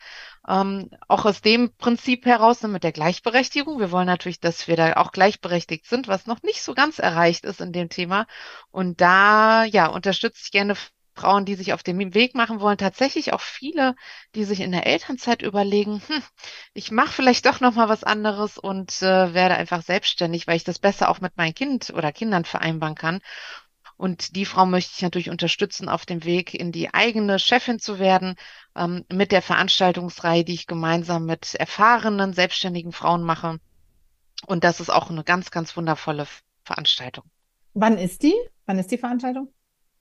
Ähm, 0.49 0.91
auch 1.09 1.25
aus 1.25 1.43
dem 1.43 1.77
Prinzip 1.77 2.25
heraus 2.25 2.63
mit 2.63 2.85
der 2.85 2.93
Gleichberechtigung. 2.93 3.81
Wir 3.81 3.91
wollen 3.91 4.07
natürlich, 4.07 4.41
dass 4.41 4.69
wir 4.69 4.77
da 4.77 4.93
auch 4.95 5.11
gleichberechtigt 5.11 5.87
sind, 5.87 6.07
was 6.07 6.27
noch 6.27 6.43
nicht 6.43 6.63
so 6.63 6.73
ganz 6.73 7.01
erreicht 7.01 7.45
ist 7.45 7.61
in 7.61 7.73
dem 7.73 7.89
Thema. 7.89 8.27
Und 8.71 9.01
da, 9.01 9.65
ja, 9.65 9.87
unterstütze 9.87 10.43
ich 10.45 10.53
gerne 10.53 10.77
Frauen, 11.21 11.45
die 11.45 11.55
sich 11.55 11.73
auf 11.73 11.83
dem 11.83 12.15
Weg 12.15 12.35
machen 12.35 12.61
wollen, 12.61 12.79
tatsächlich 12.79 13.33
auch 13.33 13.41
viele, 13.41 13.95
die 14.35 14.45
sich 14.45 14.61
in 14.61 14.73
der 14.73 14.87
Elternzeit 14.87 15.43
überlegen, 15.43 16.01
hm, 16.07 16.23
ich 16.73 16.91
mache 16.91 17.13
vielleicht 17.13 17.45
doch 17.45 17.61
noch 17.61 17.75
mal 17.75 17.89
was 17.89 18.05
anderes 18.05 18.57
und 18.57 19.03
äh, 19.03 19.35
werde 19.35 19.57
einfach 19.57 19.83
selbstständig, 19.83 20.47
weil 20.47 20.57
ich 20.57 20.65
das 20.65 20.79
besser 20.79 21.11
auch 21.11 21.21
mit 21.21 21.37
meinem 21.37 21.55
Kind 21.55 21.91
oder 21.91 22.13
Kindern 22.13 22.45
vereinbaren 22.45 22.95
kann. 22.95 23.21
Und 23.97 24.35
die 24.35 24.47
Frau 24.47 24.65
möchte 24.65 24.93
ich 24.97 25.03
natürlich 25.03 25.29
unterstützen 25.29 25.91
auf 25.91 26.07
dem 26.07 26.25
Weg 26.25 26.55
in 26.55 26.73
die 26.73 26.95
eigene 26.95 27.39
Chefin 27.39 27.79
zu 27.79 27.99
werden, 27.99 28.37
ähm, 28.75 29.05
mit 29.13 29.31
der 29.31 29.43
Veranstaltungsreihe, 29.43 30.43
die 30.43 30.55
ich 30.55 30.67
gemeinsam 30.67 31.27
mit 31.27 31.55
erfahrenen, 31.55 32.33
selbstständigen 32.33 32.93
Frauen 32.93 33.23
mache. 33.23 33.61
Und 34.47 34.65
das 34.65 34.81
ist 34.81 34.89
auch 34.89 35.11
eine 35.11 35.23
ganz, 35.23 35.51
ganz 35.51 35.77
wundervolle 35.77 36.27
Veranstaltung. 36.65 37.25
Wann 37.75 37.99
ist 37.99 38.23
die? 38.23 38.35
Wann 38.65 38.79
ist 38.79 38.91
die 38.91 38.99
Veranstaltung? 38.99 39.53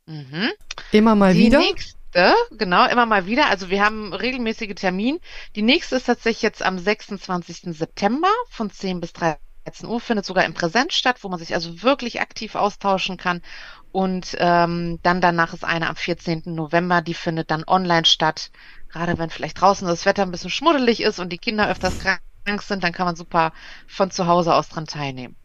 Mhm. 0.09 0.49
Immer 0.91 1.13
mal 1.13 1.33
die 1.33 1.39
wieder? 1.39 1.59
Nächste, 1.59 2.33
genau, 2.51 2.87
immer 2.89 3.05
mal 3.05 3.27
wieder. 3.27 3.47
Also 3.47 3.69
wir 3.69 3.85
haben 3.85 4.11
regelmäßige 4.11 4.73
Termin. 4.73 5.19
Die 5.55 5.61
nächste 5.61 5.97
ist 5.97 6.05
tatsächlich 6.05 6.41
jetzt 6.41 6.63
am 6.63 6.79
26. 6.79 7.77
September 7.77 8.29
von 8.49 8.71
10 8.71 9.01
bis 9.01 9.13
13 9.13 9.37
Uhr, 9.85 9.99
findet 9.99 10.25
sogar 10.25 10.45
im 10.45 10.55
Präsenz 10.55 10.95
statt, 10.95 11.17
wo 11.21 11.29
man 11.29 11.37
sich 11.37 11.53
also 11.53 11.83
wirklich 11.83 12.21
aktiv 12.21 12.55
austauschen 12.55 13.17
kann. 13.17 13.43
Und 13.91 14.35
ähm, 14.39 14.99
dann 15.03 15.21
danach 15.21 15.53
ist 15.53 15.63
eine 15.63 15.89
am 15.89 15.95
14. 15.95 16.41
November, 16.47 17.01
die 17.01 17.13
findet 17.13 17.51
dann 17.51 17.63
online 17.67 18.05
statt. 18.05 18.49
Gerade 18.91 19.19
wenn 19.19 19.29
vielleicht 19.29 19.61
draußen 19.61 19.87
das 19.87 20.07
Wetter 20.07 20.23
ein 20.23 20.31
bisschen 20.31 20.49
schmuddelig 20.49 21.01
ist 21.01 21.19
und 21.19 21.31
die 21.31 21.37
Kinder 21.37 21.69
öfters 21.69 21.99
krank 21.99 22.63
sind, 22.63 22.83
dann 22.83 22.93
kann 22.93 23.05
man 23.05 23.15
super 23.15 23.53
von 23.87 24.09
zu 24.09 24.25
Hause 24.25 24.55
aus 24.55 24.69
dran 24.69 24.85
teilnehmen. 24.85 25.35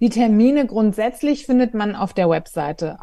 Die 0.00 0.10
Termine 0.10 0.66
grundsätzlich 0.66 1.46
findet 1.46 1.72
man 1.72 1.94
auf 1.94 2.12
der 2.12 2.28
Webseite. 2.28 2.98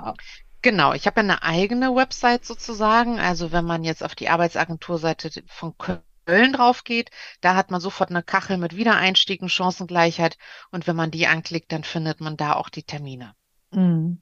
Genau, 0.61 0.93
ich 0.93 1.05
habe 1.05 1.21
ja 1.21 1.23
eine 1.23 1.43
eigene 1.43 1.95
Website 1.95 2.45
sozusagen. 2.45 3.19
Also 3.19 3.51
wenn 3.51 3.65
man 3.65 3.83
jetzt 3.83 4.03
auf 4.03 4.15
die 4.15 4.29
Arbeitsagenturseite 4.29 5.43
von 5.47 5.75
Köln 5.77 6.53
drauf 6.53 6.83
geht, 6.83 7.11
da 7.41 7.55
hat 7.55 7.71
man 7.71 7.79
sofort 7.79 8.09
eine 8.09 8.23
Kachel 8.23 8.57
mit 8.57 8.75
Wiedereinstieg 8.75 9.41
und 9.41 9.49
Chancengleichheit. 9.49 10.37
Und 10.71 10.87
wenn 10.87 10.95
man 10.95 11.11
die 11.11 11.27
anklickt, 11.27 11.71
dann 11.71 11.83
findet 11.83 12.21
man 12.21 12.37
da 12.37 12.53
auch 12.53 12.69
die 12.69 12.83
Termine. 12.83 13.33
Mhm. 13.71 14.21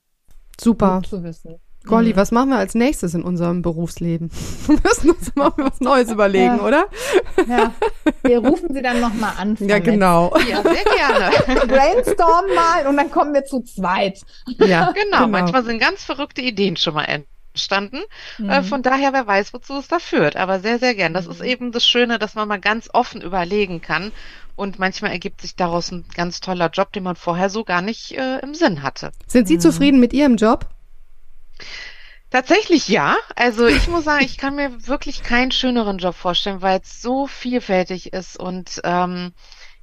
Super. 0.59 0.97
Gut 0.97 1.07
zu 1.07 1.23
wissen. 1.23 1.59
Golly, 1.85 2.13
mhm. 2.13 2.17
was 2.17 2.31
machen 2.31 2.49
wir 2.49 2.57
als 2.57 2.75
nächstes 2.75 3.13
in 3.13 3.23
unserem 3.23 3.61
Berufsleben? 3.61 4.29
Wir 4.67 4.79
müssen 4.83 5.11
uns 5.11 5.35
mal 5.35 5.51
was 5.55 5.79
Neues 5.79 6.11
überlegen, 6.11 6.57
ja. 6.57 6.63
oder? 6.63 6.87
Ja. 7.47 7.73
Wir 8.23 8.39
rufen 8.39 8.73
sie 8.73 8.81
dann 8.81 8.99
nochmal 8.99 9.33
an. 9.37 9.55
Ja, 9.59 9.79
genau. 9.79 10.35
Ja, 10.49 10.61
sehr 10.61 10.83
gerne. 10.83 11.65
Brainstorm 11.67 12.45
mal 12.55 12.87
und 12.87 12.97
dann 12.97 13.11
kommen 13.11 13.33
wir 13.33 13.45
zu 13.45 13.61
zweit. 13.61 14.21
Ja, 14.47 14.91
genau. 14.93 14.93
genau. 14.93 15.27
Manchmal 15.27 15.63
sind 15.63 15.79
ganz 15.79 16.03
verrückte 16.03 16.41
Ideen 16.41 16.77
schon 16.77 16.95
mal 16.95 17.05
entstanden. 17.53 18.01
Mhm. 18.37 18.49
Äh, 18.49 18.63
von 18.63 18.81
daher, 18.81 19.13
wer 19.13 19.27
weiß, 19.27 19.53
wozu 19.53 19.77
es 19.77 19.87
da 19.87 19.99
führt. 19.99 20.35
Aber 20.35 20.59
sehr, 20.59 20.79
sehr 20.79 20.95
gern. 20.95 21.13
Das 21.13 21.27
ist 21.27 21.39
mhm. 21.39 21.45
eben 21.45 21.71
das 21.71 21.87
Schöne, 21.87 22.19
dass 22.19 22.35
man 22.35 22.47
mal 22.47 22.59
ganz 22.59 22.89
offen 22.93 23.21
überlegen 23.21 23.81
kann. 23.81 24.11
Und 24.55 24.79
manchmal 24.79 25.11
ergibt 25.11 25.41
sich 25.41 25.55
daraus 25.55 25.91
ein 25.91 26.05
ganz 26.15 26.39
toller 26.39 26.69
Job, 26.69 26.93
den 26.93 27.03
man 27.03 27.15
vorher 27.15 27.49
so 27.49 27.63
gar 27.63 27.81
nicht 27.81 28.13
äh, 28.13 28.39
im 28.39 28.53
Sinn 28.55 28.83
hatte. 28.83 29.11
Sind 29.27 29.47
Sie 29.47 29.55
mhm. 29.55 29.59
zufrieden 29.59 29.99
mit 29.99 30.13
Ihrem 30.13 30.37
Job? 30.37 30.69
Tatsächlich 32.29 32.87
ja. 32.87 33.15
Also 33.35 33.65
ich 33.67 33.87
muss 33.87 34.03
sagen, 34.03 34.25
ich 34.25 34.37
kann 34.37 34.55
mir 34.55 34.87
wirklich 34.87 35.23
keinen 35.23 35.51
schöneren 35.51 35.99
Job 35.99 36.15
vorstellen, 36.15 36.61
weil 36.61 36.79
es 36.81 37.01
so 37.01 37.27
vielfältig 37.27 38.13
ist 38.13 38.37
und 38.37 38.81
ähm, 38.83 39.33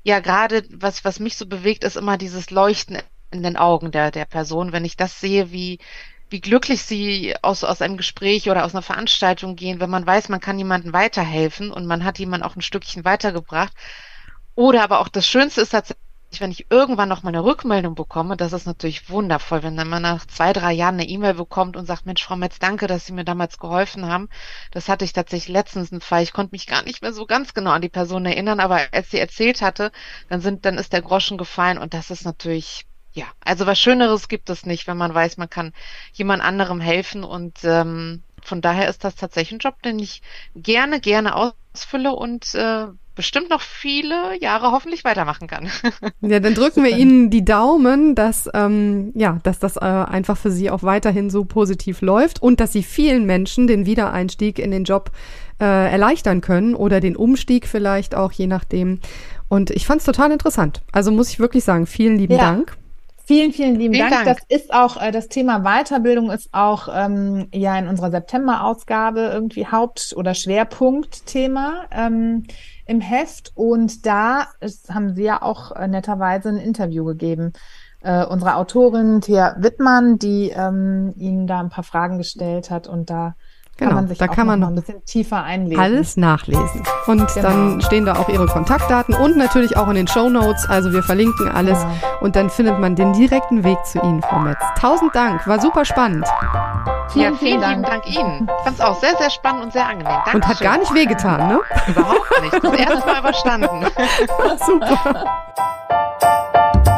ja, 0.03 0.21
gerade 0.21 0.65
was, 0.71 1.05
was 1.05 1.21
mich 1.21 1.37
so 1.37 1.47
bewegt, 1.47 1.85
ist 1.85 1.97
immer 1.97 2.19
dieses 2.19 2.51
Leuchten 2.51 2.99
in 3.31 3.43
den 3.43 3.57
Augen 3.57 3.93
der, 3.93 4.11
der 4.11 4.25
Person. 4.25 4.73
Wenn 4.73 4.85
ich 4.85 4.97
das 4.97 5.21
sehe, 5.21 5.53
wie, 5.53 5.79
wie 6.29 6.41
glücklich 6.41 6.83
sie 6.83 7.35
aus, 7.43 7.63
aus 7.65 7.81
einem 7.81 7.97
Gespräch 7.97 8.51
oder 8.51 8.65
aus 8.65 8.75
einer 8.75 8.83
Veranstaltung 8.83 9.55
gehen, 9.57 9.81
wenn 9.81 9.91
man 9.91 10.07
weiß, 10.07 10.29
man 10.29 10.41
kann 10.41 10.59
jemandem 10.59 10.93
weiterhelfen 10.93 11.71
und 11.71 11.87
man 11.87 12.05
hat 12.05 12.19
jemanden 12.19 12.45
auch 12.45 12.57
ein 12.57 12.63
Stückchen 12.63 13.05
weitergebracht. 13.05 13.73
Oder 14.55 14.83
aber 14.83 15.01
auch 15.01 15.09
das 15.09 15.27
Schönste 15.27 15.63
ist 15.63 15.71
tatsächlich, 15.71 16.02
wenn 16.41 16.51
ich 16.51 16.71
irgendwann 16.71 17.09
noch 17.09 17.23
mal 17.23 17.31
eine 17.31 17.45
Rückmeldung 17.45 17.95
bekomme, 17.95 18.37
das 18.37 18.53
ist 18.53 18.67
natürlich 18.67 19.11
wundervoll, 19.11 19.63
wenn 19.63 19.75
man 19.75 20.03
nach 20.03 20.27
zwei, 20.27 20.53
drei 20.53 20.73
Jahren 20.73 20.95
eine 20.95 21.09
E-Mail 21.09 21.35
bekommt 21.35 21.77
und 21.77 21.87
sagt, 21.87 22.07
Mensch, 22.07 22.25
Frau 22.25 22.37
Metz, 22.37 22.59
danke, 22.59 22.87
dass 22.87 23.07
Sie 23.07 23.13
mir 23.13 23.25
damals 23.25 23.59
geholfen 23.59 24.07
haben. 24.07 24.29
Das 24.71 24.89
hatte 24.89 25.05
ich 25.05 25.13
tatsächlich 25.13 25.53
letztens 25.53 25.93
einen 25.93 26.01
Fall. 26.01 26.23
Ich 26.23 26.33
konnte 26.33 26.53
mich 26.53 26.67
gar 26.67 26.83
nicht 26.83 27.03
mehr 27.03 27.13
so 27.13 27.27
ganz 27.27 27.55
genau 27.55 27.71
an 27.71 27.83
die 27.83 27.89
Person 27.89 28.25
erinnern, 28.27 28.61
aber 28.61 28.81
als 28.93 29.11
sie 29.11 29.19
erzählt 29.19 29.63
hatte, 29.63 29.93
dann 30.29 30.41
sind, 30.41 30.65
dann 30.65 30.79
ist 30.79 30.93
der 30.93 31.03
Groschen 31.03 31.39
gefallen 31.39 31.79
und 31.79 31.95
das 31.95 32.11
ist 32.11 32.25
natürlich, 32.25 32.87
ja, 33.13 33.27
also 33.45 33.67
was 33.67 33.79
Schöneres 33.79 34.29
gibt 34.29 34.49
es 34.51 34.65
nicht, 34.67 34.87
wenn 34.87 34.97
man 34.97 35.15
weiß, 35.15 35.37
man 35.37 35.51
kann 35.51 35.73
jemand 36.13 36.43
anderem 36.43 36.81
helfen 36.81 37.25
und 37.25 37.59
ähm, 37.65 38.23
von 38.43 38.61
daher 38.61 38.89
ist 38.89 39.05
das 39.05 39.15
tatsächlich 39.15 39.59
ein 39.59 39.59
Job, 39.61 39.83
den 39.83 39.99
ich 39.99 40.23
gerne, 40.55 41.01
gerne 41.01 41.37
ausfülle 41.37 42.13
und 42.13 42.55
äh, 42.55 42.87
bestimmt 43.15 43.51
noch 43.51 43.61
viele 43.61 44.41
Jahre 44.41 44.73
hoffentlich 44.73 45.05
weitermachen 45.05 45.49
kann. 45.49 45.71
Ja, 46.21 46.39
dann 46.41 46.55
drücken 46.55 46.85
wir 46.85 46.97
Ihnen 46.97 47.31
die 47.31 47.45
Daumen, 47.45 48.15
dass, 48.15 48.49
ähm, 48.55 49.13
ja, 49.15 49.41
dass 49.43 49.59
das 49.59 49.77
äh, 49.77 49.81
einfach 49.81 50.37
für 50.37 50.51
Sie 50.51 50.71
auch 50.71 50.83
weiterhin 50.83 51.31
so 51.31 51.45
positiv 51.45 52.01
läuft 52.01 52.41
und 52.41 52.61
dass 52.61 52.73
Sie 52.73 52.83
vielen 52.83 53.27
Menschen 53.27 53.67
den 53.67 53.87
Wiedereinstieg 53.87 54.59
in 54.59 54.71
den 54.71 54.85
Job 54.85 55.11
äh, 55.61 55.65
erleichtern 55.65 56.41
können 56.41 56.75
oder 56.75 57.01
den 57.01 57.17
Umstieg 57.17 57.67
vielleicht 57.67 58.15
auch, 58.15 58.33
je 58.33 58.47
nachdem. 58.47 59.01
Und 59.49 59.71
ich 59.71 59.87
fand 59.87 60.01
es 60.01 60.07
total 60.07 60.31
interessant. 60.31 60.83
Also 60.93 61.11
muss 61.11 61.31
ich 61.31 61.41
wirklich 61.41 61.65
sagen, 61.65 61.87
vielen 61.87 62.17
lieben 62.17 62.35
ja. 62.35 62.53
Dank. 62.53 62.77
Vielen, 63.25 63.53
vielen 63.53 63.77
lieben 63.77 63.95
vielen 63.95 64.11
Dank. 64.11 64.25
Dank. 64.25 64.39
Das 64.49 64.61
ist 64.61 64.75
auch, 64.75 65.01
äh, 65.01 65.13
das 65.13 65.29
Thema 65.29 65.61
Weiterbildung 65.61 66.31
ist 66.31 66.49
auch 66.53 66.89
ähm, 66.93 67.49
ja 67.53 67.79
in 67.79 67.87
unserer 67.87 68.11
September-Ausgabe 68.11 69.31
irgendwie 69.33 69.67
Haupt- 69.67 70.15
oder 70.17 70.35
Schwerpunktthema. 70.35 71.85
Ähm, 71.93 72.45
im 72.87 73.01
Heft 73.01 73.53
und 73.55 74.05
da 74.07 74.49
ist, 74.61 74.93
haben 74.93 75.15
Sie 75.15 75.23
ja 75.23 75.41
auch 75.41 75.73
äh, 75.73 75.87
netterweise 75.87 76.49
ein 76.49 76.57
Interview 76.57 77.05
gegeben. 77.05 77.53
Äh, 78.01 78.27
unsere 78.27 78.57
Autorin 78.57 79.21
Thea 79.21 79.55
Wittmann, 79.59 80.19
die 80.19 80.51
ähm, 80.51 81.15
Ihnen 81.17 81.47
da 81.47 81.61
ein 81.61 81.71
paar 81.71 81.85
Fragen 81.85 82.19
gestellt 82.19 82.71
hat 82.71 82.89
und 82.89 83.09
da 83.09 83.37
Genau, 83.79 83.89
kann 83.91 83.97
man 83.97 84.09
sich 84.09 84.19
da 84.19 84.29
kann 84.29 84.47
man 84.47 84.61
noch 84.61 84.69
ein 84.69 84.75
bisschen 84.75 85.05
tiefer 85.05 85.43
einlesen. 85.43 85.83
Alles 85.83 86.17
nachlesen. 86.17 86.83
Und 87.07 87.27
genau. 87.35 87.49
dann 87.49 87.81
stehen 87.81 88.05
da 88.05 88.17
auch 88.17 88.29
Ihre 88.29 88.47
Kontaktdaten 88.47 89.15
und 89.15 89.37
natürlich 89.37 89.77
auch 89.77 89.89
in 89.89 89.95
den 89.95 90.07
Show 90.07 90.29
Notes. 90.29 90.69
Also 90.69 90.93
wir 90.93 91.03
verlinken 91.03 91.49
alles 91.49 91.79
ja. 91.83 91.91
und 92.21 92.37
dann 92.37 92.51
findet 92.51 92.79
man 92.79 92.95
den 92.97 93.13
direkten 93.15 93.65
Weg 93.65 93.79
zu 93.87 93.99
Ihnen, 94.01 94.23
Frau 94.23 94.39
Metz. 94.41 94.61
Tausend 94.79 95.15
Dank, 95.15 95.47
war 95.47 95.61
super 95.61 95.85
spannend. 95.85 96.27
Vielen, 97.13 97.33
ja, 97.33 97.39
vielen, 97.39 97.39
vielen 97.39 97.61
Dank. 97.61 97.87
Dank 97.87 98.07
Ihnen. 98.07 98.49
Ich 98.59 98.65
fand 98.65 98.77
es 98.77 98.81
auch 98.81 99.01
sehr, 99.01 99.17
sehr 99.17 99.31
spannend 99.31 99.65
und 99.65 99.73
sehr 99.73 99.87
angenehm. 99.87 100.05
Dankeschön. 100.05 100.35
Und 100.35 100.49
hat 100.49 100.61
gar 100.61 100.79
nicht 100.79 100.95
wehgetan, 100.95 101.49
ne? 101.49 101.61
Überhaupt 101.89 102.31
nicht. 102.43 102.65
Das 102.65 102.75
erste 102.75 103.07
Mal 103.07 103.21
überstanden. 103.21 103.87
super. 104.67 105.25